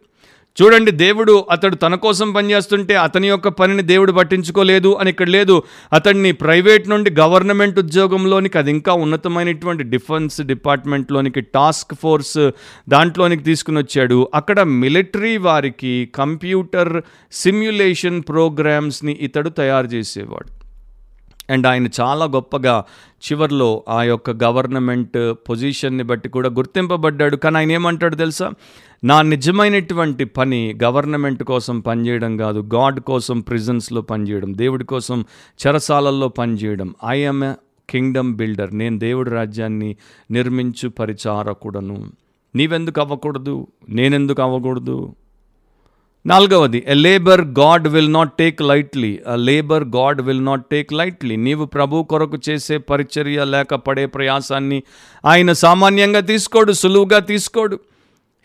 [0.61, 5.63] చూడండి దేవుడు అతడు తన కోసం పనిచేస్తుంటే అతని యొక్క పనిని దేవుడు పట్టించుకోలేదు అని ఇక్కడ లేదు.
[5.93, 12.51] అతన్ని ప్రైవేట్ నుండి గవర్నమెంట్ ఉద్యోగంలోనికి అది ఇంకా ఉన్నతమైనటువంటి డిఫెన్స్ డిపార్ట్మెంట్లోనికి టాస్క్ ఫోర్స్
[12.89, 14.27] దాంట్లోనికి తీసుకుని వచ్చాడు.
[14.33, 17.01] అక్కడ మిలిటరీ వారికి కంప్యూటర్
[17.31, 20.62] సిమ్యులేషన్ ప్రోగ్రామ్స్ని ఇతడు తయారు చేసేవాడు.
[21.53, 22.85] అండ్ ఆయన చాలా గొప్పగా
[23.23, 27.35] చివర్లో ఆ యొక్క గవర్నమెంట్ పొజిషన్ని బట్టి కూడా గుర్తింపబడ్డాడు.
[27.35, 28.51] కానీ ఆయన ఏమంటాడు తెలుసా?
[29.03, 35.25] నా నిజమైనటువంటి పని గవర్నమెంట్ కోసం పనిచేయడం కాదు గాడ్ కోసం ప్రిజన్స్లో పనిచేయడం దేవుడి కోసం
[35.67, 36.95] చెరసాలల్లో పనిచేయడం.
[37.07, 37.53] ఐఎమ్ ఎ
[37.89, 39.95] కింగ్డమ్ బిల్డర్ నేను దేవుడి రాజ్యాన్ని
[40.31, 42.11] నిర్మించు పరిచారకుడను.
[42.55, 43.67] నీవెందుకు అవ్వకూడదు?
[43.89, 45.15] నేనెందుకు అవ్వకూడదు?
[46.26, 51.36] నాలుగవది a labour God will not take lightly a labour God will not take lightly
[51.36, 54.84] నీవు ప్రభు కొరకు చేసే పరిచర్య లేక పడే ప్రయాసాన్ని
[55.26, 57.80] ఆయన సామాన్యంగా తీసుకోడు సులువుగా తీసుకోడు.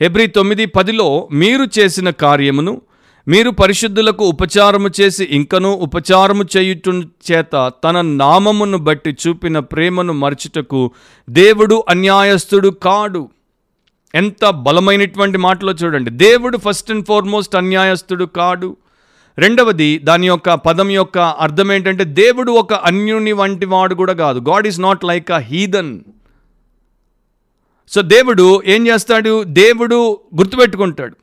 [0.01, 2.83] ఎబ్రి తొమ్మిది పదిలో మీరు చేసిన కార్యమును
[3.29, 6.89] మీరు పరిశుద్ధులకు ఉపచారము చేసి ఇంకనూ ఉపచారము చేయుట
[7.31, 10.91] చేత తన నామమును బట్టి చూపిన ప్రేమను మరచుటకు
[11.31, 13.29] దేవుడు అన్యాయస్తుడు కాడు.
[14.15, 16.11] ఎంత బలమైనటువంటి మాటలో చూడండి.
[16.11, 18.77] దేవుడు ఫస్ట్ అండ్ ఫార్మోస్ట్ అన్యాయస్తుడు కాడు.
[19.39, 24.39] రెండవది దాని యొక్క పదం యొక్క అర్థం ఏంటంటే దేవుడు ఒక అన్యుని వంటి వాడు కూడా కాదు.
[24.39, 26.01] God is not like a heathen
[27.89, 29.45] so దేవుడు ఏం చేస్తాడు?
[29.45, 31.17] దేవుడు గుర్తుపెట్టుకుంటాడు.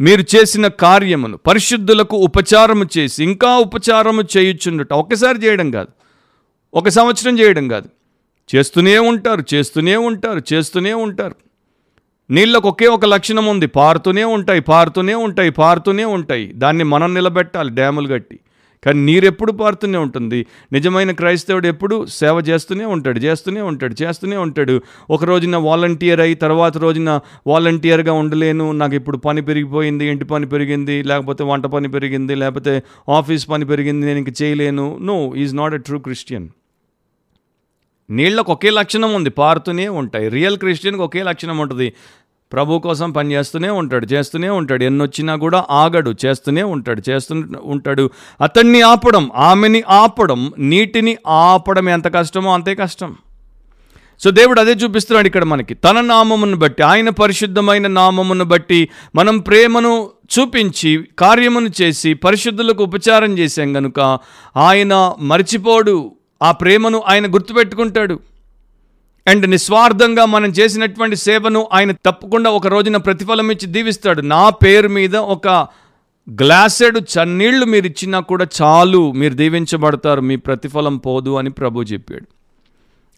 [0.00, 5.88] మీరు చేసిన కార్యమును పరిశుద్ధులకు ఉపచారము చేసి ఇంకా ఉపచారము చేయుచుండుట ఒకసారి చేయడం కాదు.
[6.74, 7.88] ఒక సంవత్సరం చేయడం కాదు.
[8.56, 11.34] చేస్తూనే ఉంటారు చేస్తూనే ఉంటారు చేస్తూనే ఉంటారు.
[12.30, 16.52] నీళ్ళకు ఒకే ఒక లక్షణం ఉంది పారుతూనే ఉంటాయి పారుతూనే ఉంటాయి పారుతూనే ఉంటాయి.
[16.54, 18.38] దాన్ని మనం నిలబెట్టాలి డ్యాములు కట్టి.
[18.84, 20.46] కానీ నీరెప్పుడు పారుతూనే ఉంటుంది?
[20.72, 24.80] నిజమైన క్రైస్తవుడు ఎప్పుడు సేవ చేస్తూనే ఉంటాడు చేస్తూనే ఉంటాడు చేస్తూనే ఉంటాడు.
[25.10, 31.02] ఒక రోజున వాలంటీర్ అయి తర్వాత రోజున వాలంటీర్గా ఉండలేను నాకు ఇప్పుడు పని పెరిగిపోయింది ఇంటి పని పెరిగింది
[31.02, 34.98] లేకపోతే వంట పని పెరిగింది లేకపోతే ఆఫీస్ పని పెరిగింది నేను ఇంక చేయలేను.
[35.00, 36.48] No is not a true Christian.
[38.10, 40.28] నీళ్ళకు ఒకే లక్షణం ఉంది పారుతూనే ఉంటాయి.
[40.28, 41.92] రియల్ క్రిస్టియన్కి ఒకే లక్షణం ఉంటుంది.
[42.52, 44.84] ప్రభు కోసం పని చేస్తూనే ఉంటాడు చేస్తూనే ఉంటాడు.
[44.84, 48.10] ఎన్నొచ్చినా కూడా ఆగడు చేస్తూనే ఉంటాడు చేస్తూ ఉంటాడు.
[48.40, 53.16] అతన్ని ఆపడం ఆమెని ఆపడం నీటిని ఆపడం ఎంత కష్టమో అంతే కష్టం.
[54.20, 55.74] సో దేవుడు అదే చూపిస్తున్నాడు ఇక్కడ మనకి.
[55.74, 63.76] తన నామమును బట్టి ఆయన పరిశుద్ధమైన నామమును బట్టి మనం ప్రేమను చూపించి కార్యమును చేసి పరిశుద్ధులకు ఉపచారం చేశాం
[63.76, 64.18] గనుక
[64.56, 66.10] ఆయన మర్చిపోడు.
[66.42, 68.18] ఆ ప్రేమను ఆయన గుర్తుపెట్టుకుంటాడు.
[69.26, 74.20] అండ్ నిస్వార్థంగా మనం చేసినటువంటి సేవను ఆయన తప్పకుండా ఒక రోజున ప్రతిఫలం ఇచ్చి దీవిస్తాడు.
[74.20, 75.48] నా పేరు మీద ఒక
[76.30, 82.37] గ్లాసెడు చన్నీళ్ళు మీరు ఇచ్చినా కూడా చాలు మీరు దీవించబడతారు మీ ప్రతిఫలం పోదు అని ప్రభు చెప్పాడు.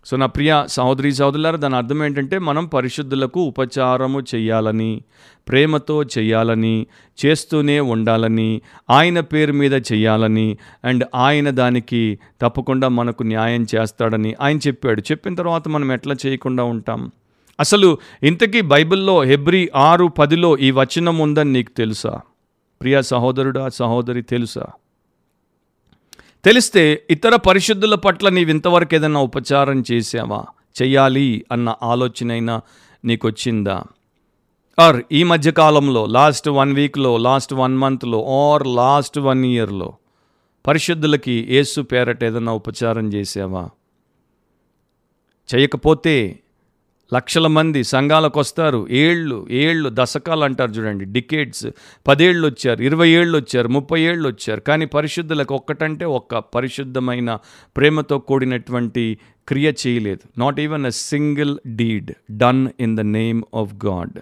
[0.04, 5.02] సో నా ప్రియ సహోదరి సహోదరులారు దాని అర్థం ఏంటంటే మనం పరిశుద్ధులకు ఉపచారము చేయాలని
[5.48, 6.86] ప్రేమతో చేయాలని
[7.26, 15.00] చేస్తూనే ఉండాలని ఆయన పేరు మీద చేయాలని అండ్ ఆయన దానికి తప్పకుండా మనకు న్యాయం చేస్తాడని ఆయన చెప్పాడు.
[15.00, 17.12] చెప్పిన తర్వాత మనం ఎట్లా చేయకుండా ఉంటాం?
[17.60, 22.20] అసలు ఇంతకీ బైబిల్లో హెబ్రి ఆరు పదిలో ఈ వచనం ఉందని నీకు తెలుసా?
[22.80, 24.66] ప్రియ సహోదరుడా సహోదరి తెలుసా?
[26.44, 30.40] తెలిస్తే ఇతర పరిశుద్ధుల పట్ల నీవింతవరకు ఏదైనా ఉపచారం చేసావా
[30.80, 32.54] చెయ్యాలి అన్న ఆలోచనైనా
[33.04, 33.76] నీకు వచ్చిందా
[34.78, 39.88] ఆర్ ఈ మధ్య కాలంలో లాస్ట్ వన్ వీక్లో లాస్ట్ వన్ మంత్లో ఆర్ లాస్ట్ వన్ ఇయర్లో
[40.64, 43.64] పరిశుద్ధులకి ఏసు పేరట ఏదైనా ఉపచారం చేసావా
[45.48, 46.16] చేయకపోతే
[47.14, 51.04] లక్షల మంది సంఘాలకు వస్తారు ఏళ్ళు ఏళ్ళు దశకాలు అంటారు చూడండి.
[51.04, 51.66] డికేట్స్.
[52.08, 54.60] పదేళ్ళు వచ్చారు ఇరవై ఏళ్ళు వచ్చారు ముప్పై ఏళ్ళు వచ్చారు.
[54.60, 57.38] కానీ పరిశుద్ధులకు ఒక్కటంటే ఒక్క పరిశుద్ధమైన
[57.76, 60.40] ప్రేమతో కూడినటువంటి క్రియ చేయలేదు.
[60.40, 64.20] Not even a single deed done in the name of God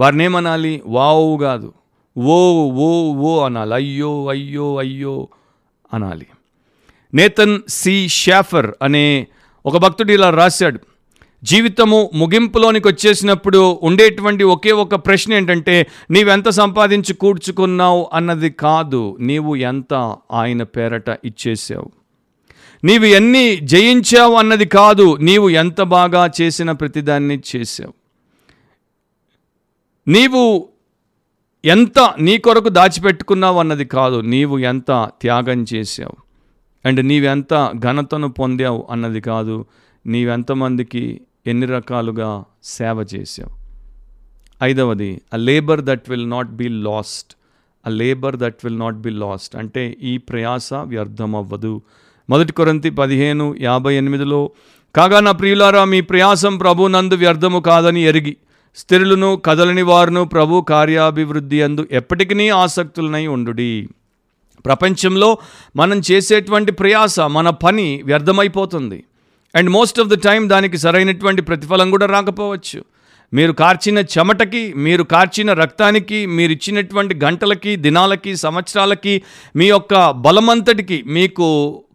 [0.00, 0.82] వారిని ఏమనాలి?
[0.86, 1.72] వావు కాదు.
[2.18, 3.74] ఓ ఓ ఓ అనాలి.
[3.74, 5.28] అయ్యో అయ్యో అయ్యో
[5.94, 6.26] అనాలి.
[7.14, 9.26] నేతన్ సి షాఫర్ అనే
[9.66, 10.80] ఒక భక్తుడు ఇలా రాశాడు.
[11.42, 15.76] జీవితము ముగింపులోనికి వచ్చేసినప్పుడు ఉండేటువంటి ఒకే ఒక ప్రశ్న ఏంటంటే
[16.10, 19.94] నీవెంత సంపాదించి కూర్చుకున్నావు అన్నది కాదు నీవు ఎంత
[20.32, 21.88] ఆయన పేరట ఇచ్చేసావు
[22.82, 27.94] నీవు ఎన్ని జయించావు అన్నది కాదు నీవు ఎంత బాగా చేసిన ప్రతిదాన్ని చేసావు
[30.06, 30.42] నీవు
[31.64, 36.16] ఎంత నీ కొరకు దాచిపెట్టుకున్నావు అన్నది కాదు నీవు ఎంత త్యాగం చేసావు
[36.84, 39.56] అండ్ నీవెంత ఘనతను పొందావు అన్నది కాదు
[40.04, 41.04] నీవెంతమందికి
[41.46, 43.60] ఎన్ని రకాలుగా సేవ చేశావు?
[44.64, 47.34] ఐదవది a labour that will not be lost
[47.86, 51.82] a labour that will not be lost అంటే ఈ ప్రయాస వ్యర్థం అవ్వదు
[52.30, 54.50] మొదటి కొరంతి పదిహేను యాభై ఎనిమిదిలో
[54.94, 58.36] కాగా నా ప్రియులారా మీ ప్రయాసం ప్రభు నందు వ్యర్థము కాదని ఎరిగి
[58.76, 63.88] స్థిరులను కదలని వారును ప్రభు కార్యాభివృద్ధి అందు ఎప్పటికీ ఆసక్తులనై ఉండుడి.
[64.64, 65.38] ప్రపంచంలో
[65.76, 69.04] మనం చేసేటువంటి ప్రయాస మన పని వ్యర్థమైపోతుంది.
[69.54, 72.84] And most of the time దానికి సరైనటువంటి ప్రతిఫలం కూడా రాకపోవచ్చు.
[73.34, 79.22] మీరు కార్చిన చెమటకి మీరు కార్చిన రక్తానికి మీరు ఇచ్చినటువంటి గంటలకి దినాలకి సంవత్సరాలకి
[79.56, 81.48] మీ యొక్క బలమంతటికి మీకు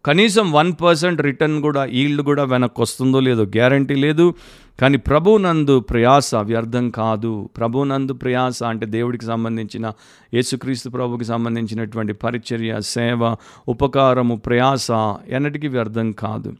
[0.06, 4.34] కనీసం వన్ పర్సెంట్ రిటర్న్ కూడా ఈల్డ్ కూడా వెనక్కి వస్తుందో లేదో గ్యారంటీ లేదు.
[4.80, 7.50] కానీ ప్రభునందు ప్రయాస వ్యర్థం కాదు.
[7.56, 9.92] ప్రభునందు ప్రయాస అంటే దేవుడికి సంబంధించిన
[10.34, 13.36] యేసుక్రీస్తు ప్రభుకి సంబంధించినటువంటి పరిచర్య సేవ
[13.68, 14.88] ఉపకారము ప్రయాస
[15.28, 16.52] ఎన్నటికీ వ్యర్థం కాదు.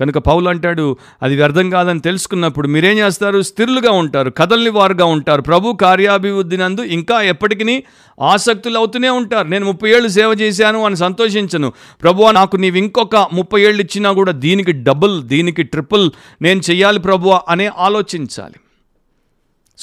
[0.00, 3.42] కనుక పౌలు అంటాడు అది వ్యర్థం కాదని తెలుసుకున్నప్పుడు మీరేం చేస్తారు?
[3.42, 5.42] స్థిరులుగా ఉంటారు కథల్ని వారుగా ఉంటారు.
[5.42, 7.84] ప్రభు కార్యాభివృద్ధి నందు ఇంకా ఎప్పటికీ
[8.20, 9.48] ఆసక్తులు అవుతూనే ఉంటారు.
[9.48, 11.72] నేను ముప్పై ఏళ్ళు సేవ చేశాను అని సంతోషించను.
[12.02, 16.10] ప్రభు నాకు నీవు ఇంకొక ముప్పై ఏళ్ళు ఇచ్చినా కూడా దీనికి డబుల్ దీనికి ట్రిపుల్
[16.42, 18.54] నేను చెయ్యాలి ప్రభు అనే ఆలోచించాలి.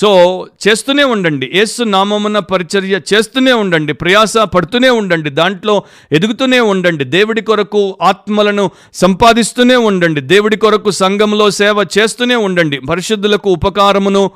[0.02, 1.52] సో చేస్తూనే ఉండండి.
[1.54, 3.94] ఏసు నామమున పరిచర్య చేస్తూనే ఉండండి.
[3.94, 5.30] ప్రయాస పడుతూనే ఉండండి.
[5.30, 7.04] దాంట్లో ఎదుగుతూనే ఉండండి.
[7.04, 10.22] దేవుడి కొరకు ఆత్మలను సంపాదిస్తూనే ఉండండి.
[10.22, 12.80] దేవుడి కొరకు సంఘంలో సేవ చేస్తూనే ఉండండి.
[12.80, 14.32] పరిశుద్ధులకు ఉపకారమును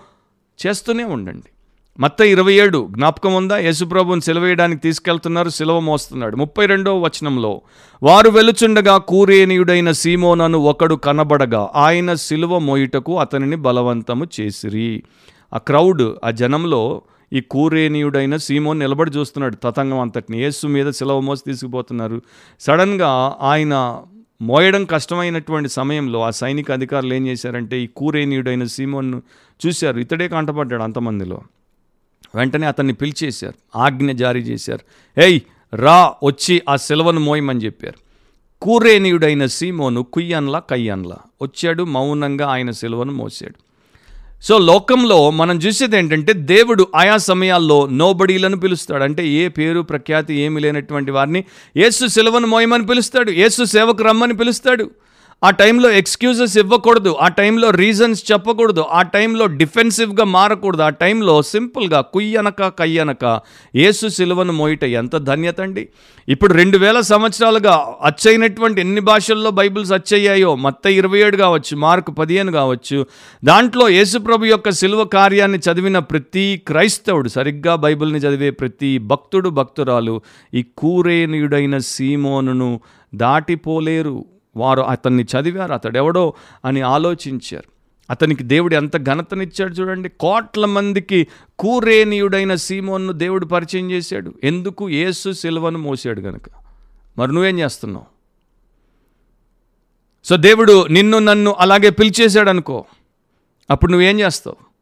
[0.68, 1.50] చేస్తూనే ఉండండి.
[2.00, 3.58] మత్త ఇరవై ఏడు జ్ఞాపకం ఉందా?
[3.58, 5.50] యేసుప్రభుని సెలవేయడానికి తీసుకెళ్తున్నారు.
[5.50, 6.36] సెలవు మోస్తున్నాడు.
[6.36, 7.62] ముప్పై రెండవ వచనంలో
[8.04, 15.04] వారు వెలుచుండగా కూరేనియుడైన సీమోనను ఒకడు కనబడగా ఆయన సిలువ మోయుటకు అతనిని బలవంతము చేసిరి.
[15.54, 17.02] ఆ క్రౌడ్ ఆ జనంలో
[17.34, 20.44] ఈ కూరేనీయుడైన సీమోన్ నిలబడి చూస్తున్నాడు తతంగం అంతటిని.
[20.44, 22.22] యేసు మీద సిలవ మోసి తీసుకుపోతున్నారు.
[22.60, 24.02] సడన్గా ఆయన
[24.42, 29.22] మోయడం కష్టమైనటువంటి సమయంలో ఆ సైనిక అధికారులు ఏం చేశారంటే ఈ కూరేనీయుడైన సీమోన్ను
[29.68, 30.00] చూశారు.
[30.00, 31.42] ఇతడే కంటపడ్డాడు అంతమందిలో.
[32.36, 33.78] వెంటనే అతన్ని పిలిచేశారు.
[33.78, 35.22] ఆజ్ఞ జారీ చేశారు.
[35.22, 35.40] ఏయ్
[35.74, 37.98] రా వచ్చి ఆ సిలవను మోయమని చెప్పారు.
[38.62, 41.18] కూరేనీయుడైన సీమోను కుయ్యన్లా కయ్యన్లా.
[41.42, 43.73] వచ్చాడు మౌనంగా ఆయన సిలువను మోసాడు
[44.44, 49.04] సో లోకంలో మనం చూసేది ఏంటంటే దేవుడు ఆయా సమయాల్లో నోబడీలను పిలుస్తాడు.
[49.04, 51.44] అంటే ఏ పేరు ప్రఖ్యాతి ఏమి లేనటువంటి వారిని
[51.78, 53.32] యేసు సెలవును మోయమని పిలుస్తాడు.
[53.32, 54.90] యేసు సేవకు రమ్మని పిలుస్తాడు.
[55.42, 62.02] ఆ టైంలో ఎక్స్క్యూజెస్ ఇవ్వకూడదు ఆ టైంలో రీజన్స్ చెప్పకూడదు ఆ టైంలో డిఫెన్సివ్గా మారకూడదు ఆ టైంలో సింపుల్గా
[62.02, 63.42] కుయ్యనక కయ్యనక
[63.76, 65.90] యేసు సిలువను మోయిట ఎంత ధన్యత అండి.
[66.30, 72.52] ఇప్పుడు రెండు వేల సంవత్సరాలుగా అచ్చైనటువంటి ఎన్ని భాషల్లో బైబిల్స్ అచ్చయ్యాయో మత్త ఇరవై ఏడు కావచ్చు మార్కు పదిహేను
[72.52, 73.06] కావచ్చు
[73.44, 80.22] దాంట్లో యేసుప్రభు యొక్క సిలువ కార్యాన్ని చదివిన ప్రతి క్రైస్తవుడు సరిగ్గా బైబిల్ని చదివే ప్రతి భక్తుడు భక్తురాలు
[80.54, 82.80] ఈ కూరేనియుడైన సీమోనును
[83.16, 84.26] దాటిపోలేరు.
[84.56, 86.34] వారు అతన్ని చదివారు అతడెవడో
[86.66, 87.74] అని ఆలోచించారు.
[88.10, 90.10] అతనికి దేవుడు ఎంత ఘనతనిచ్చాడు చూడండి.
[90.10, 91.28] కోట్ల మందికి
[91.60, 94.34] కూరేనీయుడైన సీమోన్ను దేవుడు పరిచయం చేశాడు.
[94.44, 94.90] ఎందుకు?
[94.90, 96.44] యేసు సిల్వను మోసాడు గనుక.
[97.18, 98.06] మరి నువ్వేం చేస్తున్నావు?
[100.24, 102.86] సో దేవుడు నిన్ను నన్ను అలాగే పిలిచేశాడు అనుకో
[103.72, 104.73] అప్పుడు నువ్వేం చేస్తావు?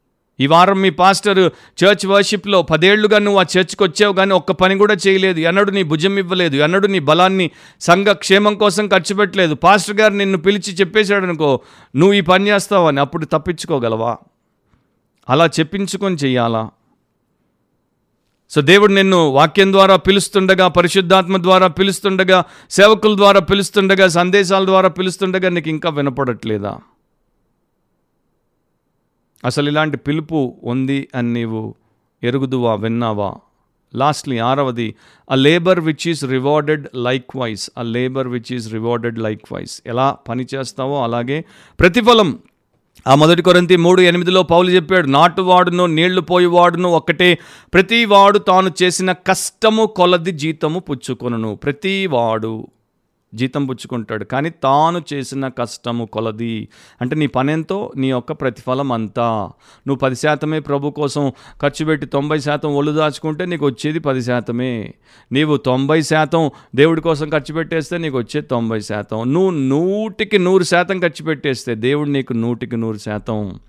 [0.42, 1.40] ఈ వారం మీ పాస్టర్
[1.82, 5.40] చర్చ్ వర్షిప్లో పదేళ్ళుగా నువ్వు ఆ చర్చ్కి వచ్చావు కానీ ఒక్క పని కూడా చేయలేదు.
[5.40, 6.56] ఎన్నడు నీ భుజం ఇవ్వలేదు.
[6.56, 9.56] ఎన్నడు నీ బలాన్ని సంఘ క్షేమం కోసం ఖర్చు పెట్టలేదు.
[9.56, 11.62] పాస్టర్ గారు నిన్ను పిలిచి చెప్పేశాడు అనుకో
[11.96, 14.18] నువ్వు ఈ పని చేస్తావని అప్పుడు తప్పించుకోగలవా?
[15.30, 16.70] అలా చెప్పించుకొని చెయ్యాలా?
[18.52, 25.50] సో దేవుడు నిన్ను వాక్యం ద్వారా పిలుస్తుండగా పరిశుద్ధాత్మ ద్వారా పిలుస్తుండగా సేవకుల ద్వారా పిలుస్తుండగా సందేశాల ద్వారా పిలుస్తుండగా
[25.50, 26.74] నీకు ఇంకా వినపడట్లేదా?
[29.46, 31.76] అసలు ఇలాంటి పిలుపు ఉంది అని నీవు
[32.24, 33.36] ఎరుగుదువా విన్నావా?
[33.96, 34.96] లాస్ట్లీ ఆరవది
[35.32, 36.88] a labour which is rewarded
[37.38, 39.20] likewise a labour which is rewarded
[39.54, 41.46] likewise ఎలా పని చేస్తావో అలాగే
[41.80, 42.40] ప్రతిఫలం.
[43.08, 47.40] ఆ మొదటి కొరంతి మూడు ఎనిమిదిలో పౌలు చెప్పాడు నాటువాడును నీళ్ళు పోయివాడును ఒక్కటే.
[47.74, 51.56] ప్రతివాడు తాను చేసిన కష్టము కొలది జీతము పుచ్చుకొనును.
[51.56, 52.68] ప్రతివాడు
[53.34, 54.24] జీతం పుచ్చుకుంటాడు.
[54.24, 56.70] కానీ తాను చేసిన కష్టము కొలది.
[57.02, 57.92] అంటే నీ పనెంతో?
[57.98, 59.52] నీ యొక్క ప్రతిఫలం అంతా
[59.88, 64.94] నువ్వు పది శాతమే ప్రభు కోసం ఖర్చు పెట్టి తొంభై శాతం ఒళ్ళు దాచుకుంటే నీకు వచ్చేది పది శాతమే.
[65.32, 69.34] నీవు తొంభై శాతం దేవుడి కోసం ఖర్చు పెట్టేస్తే నీకు వచ్చేది తొంభై శాతం.
[69.34, 73.60] నువ్వు నూటికి నూరు శాతం ఖర్చు పెట్టేస్తే దేవుడు నీకు నూటికి నూరు శాతం.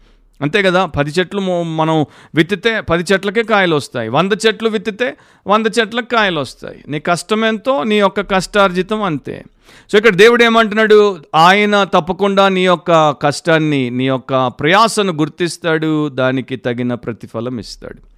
[0.43, 0.87] అంతే కదా?
[0.87, 5.17] పది చెట్లు మనం విత్తితే పది చెట్లకే కాయలు వస్తాయి వంద చెట్లు విత్తితే
[5.47, 9.45] వంద చెట్లకు కాయలు వస్తాయి నీ కష్టం ఎంతో నీ యొక్క కష్టార్జితం అంతే.
[9.93, 11.25] సో ఇక్కడ దేవుడు ఏమంటున్నాడు?
[11.35, 16.09] ఆయన తప్పకుండా నీ యొక్క కష్టాన్ని నీ యొక్క ప్రయాసను గుర్తిస్తాడు.
[16.09, 18.13] దానికి తగిన ప్రతిఫలం ఇస్తాడు.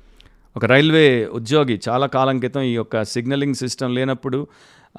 [0.56, 4.46] ఒక రైల్వే ఉద్యోగి చాలా కాలం క్రితం ఈ యొక్క సిగ్నలింగ్ సిస్టమ్ లేనప్పుడు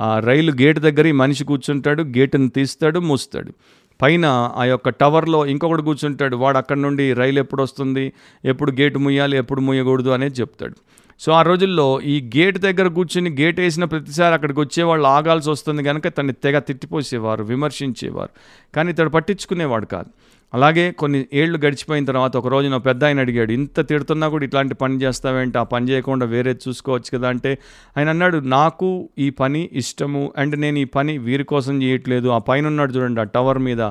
[0.02, 3.54] ఆ రైలు గేట్ దగ్గర ఈ మనిషి కూర్చుంటాడు గేటును తీస్తాడు మూస్తాడు.
[4.02, 8.14] పైన ఆ యొక్క టవర్లో ఇంకొకటి కూర్చుంటాడు వాడు అక్కడ నుండి రైలు ఎప్పుడు వస్తుంది
[8.46, 10.76] ఎప్పుడు గేటు ముయ్యాలి ఎప్పుడు ముయ్యకూడదు అనేది చెప్తాడు.
[11.20, 16.08] సో ఆ రోజుల్లో ఈ గేట్ దగ్గర కూర్చుని గేట్ వేసిన ప్రతిసారి అక్కడికి వచ్చేవాళ్ళు ఆగాల్సి వస్తుంది కనుక
[16.08, 18.30] తన్ని తెగ తిట్టిపోసేవారు విమర్శించేవారు.
[18.76, 20.10] కానీ ఇతడు పట్టించుకునేవాడు కాదు.
[20.56, 24.76] అలాగే కొన్ని ఏళ్ళు గడిచిపోయిన తర్వాత ఒక రోజున నా పెద్ద ఆయన అడిగాడు ఇంత తిడుతున్నా కూడా ఇట్లాంటి
[24.76, 25.58] పని చేస్తావేంటి?
[25.58, 27.58] ఆ పని చేయకుండా వేరే చూసుకోవచ్చు కదా అంటే?
[27.98, 32.28] ఆయన అన్నాడు నాకు ఈ పని ఇష్టము అండ్ నేను ఈ పని వీరి కోసం చేయట్లేదు.
[32.28, 33.82] ఆ పైన ఉన్నాడు చూడండి ఆ టవర్ మీద.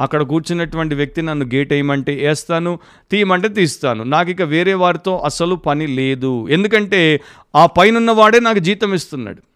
[0.00, 2.78] అక్కడ కూర్చున్నటువంటి వ్యక్తి నన్ను గేట్ వేయమంటే వేస్తాను
[3.10, 4.04] తీయమంటే తీస్తాను.
[4.04, 6.48] నాకు ఇక వేరే వారితో అసలు పని లేదు.
[6.48, 7.20] ఎందుకంటే
[7.56, 9.53] ఆ పైన వాడే నాకు జీతం ఇస్తున్నాడు.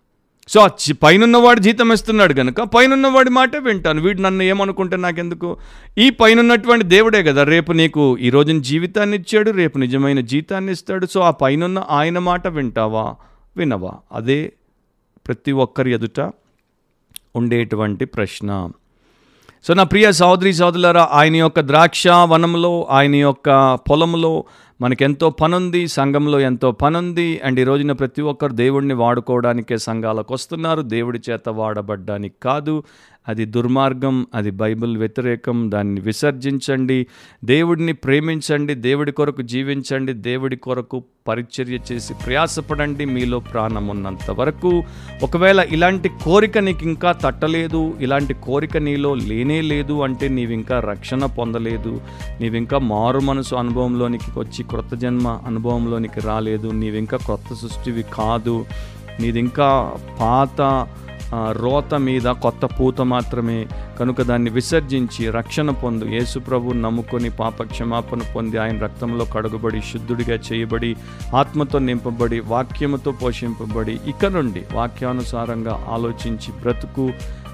[0.49, 0.69] సో ఆ
[1.03, 4.01] పైనున్నవాడు జీతం ఇస్తున్నాడు కనుక పైనున్నవాడి మాటే వింటాను.
[4.01, 5.57] వీడు నన్ను ఏమనుకుంటే నాకెందుకు?
[5.99, 11.07] ఈ పైనున్నటువంటి దేవుడే కదా రేపు నీకు ఈ రోజున జీవితాన్ని ఇచ్చాడు రేపు నిజమైన జీతాన్ని ఇస్తాడు.
[11.07, 13.15] సో ఆ పైనున్న ఆయన మాట వింటావా?
[13.57, 13.93] వినవా?
[14.13, 14.53] అదే
[15.27, 16.31] ప్రతి ఒక్కరి ఎదుట
[17.37, 18.71] ఉండేటువంటి ప్రశ్న.
[19.65, 24.45] సో నా ప్రియ సహోదరి సోదరులారా ఆయన యొక్క ద్రాక్ష వనంలో ఆయన యొక్క పొలంలో
[24.81, 30.83] మనకెంతో పనుంది సంఘంలో ఎంతో పనుంది అండ్ ఈ రోజున ప్రతి ఒక్కరు దేవుడిని వాడుకోవడానికే సంఘాలకు వస్తున్నారు.
[30.83, 32.83] దేవుడి చేత వాడబడ్డానికి కాదు.
[33.29, 35.71] అది దుర్మార్గం అది బైబిల్ వ్యతిరేకం.
[35.71, 37.07] దాన్ని విసర్జించండి
[37.45, 43.05] దేవుడిని ప్రేమించండి దేవుడి కొరకు జీవించండి దేవుడి కొరకు పరిచర్య చేసి ప్రయాసపడండి.
[43.05, 44.83] మీలో ప్రాణం ఉన్నంత వరకు
[45.23, 52.01] ఒకవేళ ఇలాంటి కోరిక నీకు ఇంకా తట్టలేదు ఇలాంటి కోరిక నీలో లేనే లేదు అంటే నీవింకా రక్షణ పొందలేదు
[52.41, 58.65] నీవింకా మారు మనసు అనుభవంలోనికి వచ్చి క్రొత్త జన్మ అనుభవంలోనికి రాలేదు నీవింకా కొత్త క్రొత్త సృష్టివి కాదు
[59.21, 60.87] నీది ఇంకా పాత
[61.35, 63.67] రోత మీద కొత్త పూత మాత్రమే.
[64.01, 66.05] కనుక దాన్ని విసర్జించి రక్షణ పొందు.
[66.05, 70.97] యేసుప్రభు నమ్ముకొని పాప క్షమాపణ పొంది ఆయన రక్తంలో కడుగుబడి శుద్ధుడిగా చేయబడి
[71.37, 77.11] ఆత్మతో నింపబడి వాక్యముతో పోషింపబడి ఇక నుండి వాక్యానుసారంగా ఆలోచించి బ్రతుకు.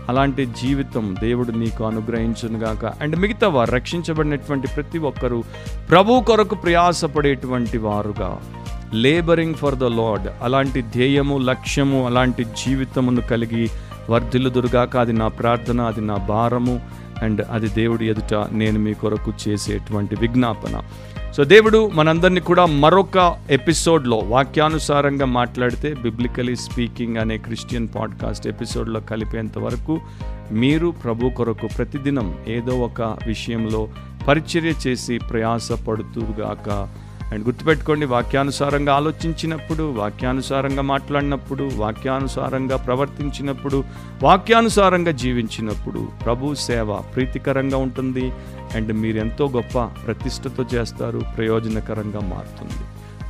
[0.08, 5.42] అలాంటి జీవితం దేవుడు నీకు అనుగ్రహించునుగాక అండ్ మిగతా వారు రక్షించబడినటువంటి ప్రతి ఒక్కరూ
[5.90, 8.40] ప్రభు కొరకు ప్రయాసపడేటువంటి వారుగా.
[8.94, 10.28] Labouring for the Lord.
[10.42, 13.70] అలాంటి ధ్యేయము లక్ష్యము అలాంటి జీవితమును కలిగి
[14.10, 16.80] వర్ధిల్లుదురుగాక అది నా ప్రార్థన అది నా భారము.
[17.22, 20.82] అండ్ అది దేవుడి ఎదుట నేను మీ కొరకు చేసేటువంటి విజ్ఞాపన.
[21.36, 29.58] సో దేవుడు మనందరినీ కూడా మరొక ఎపిసోడ్లో వాక్యానుసారంగా మాట్లాడితే బిబ్లికలీ స్పీకింగ్ అనే క్రిస్టియన్ పాడ్కాస్ట్ ఎపిసోడ్లో కలిపేంత
[29.58, 30.00] వరకు
[30.52, 33.88] మీరు ప్రభు కొరకు ప్రతిదినం ఏదో ఒక విషయంలో
[34.28, 36.88] పరిచర్య చేసి ప్రయాసపడుతుగాక
[37.34, 43.84] అండ్ గుర్తుపెట్టుకోండి వాక్యానుసారంగా ఆలోచించినప్పుడు వాక్యానుసారంగా మాట్లాడినప్పుడు వాక్యానుసారంగా ప్రవర్తించినప్పుడు
[44.22, 48.32] వాక్యానుసారంగా జీవించినప్పుడు ప్రభు సేవ ప్రీతికరంగా ఉంటుంది
[48.74, 52.84] అండ్ మీరు ఎంతో గొప్ప ప్రతిష్టతో చేస్తారు ప్రయోజనకరంగా మారుతుంది.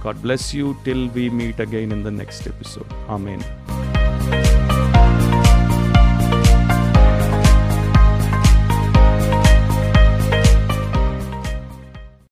[0.04, 3.44] God bless you till we meet again in the next episode amen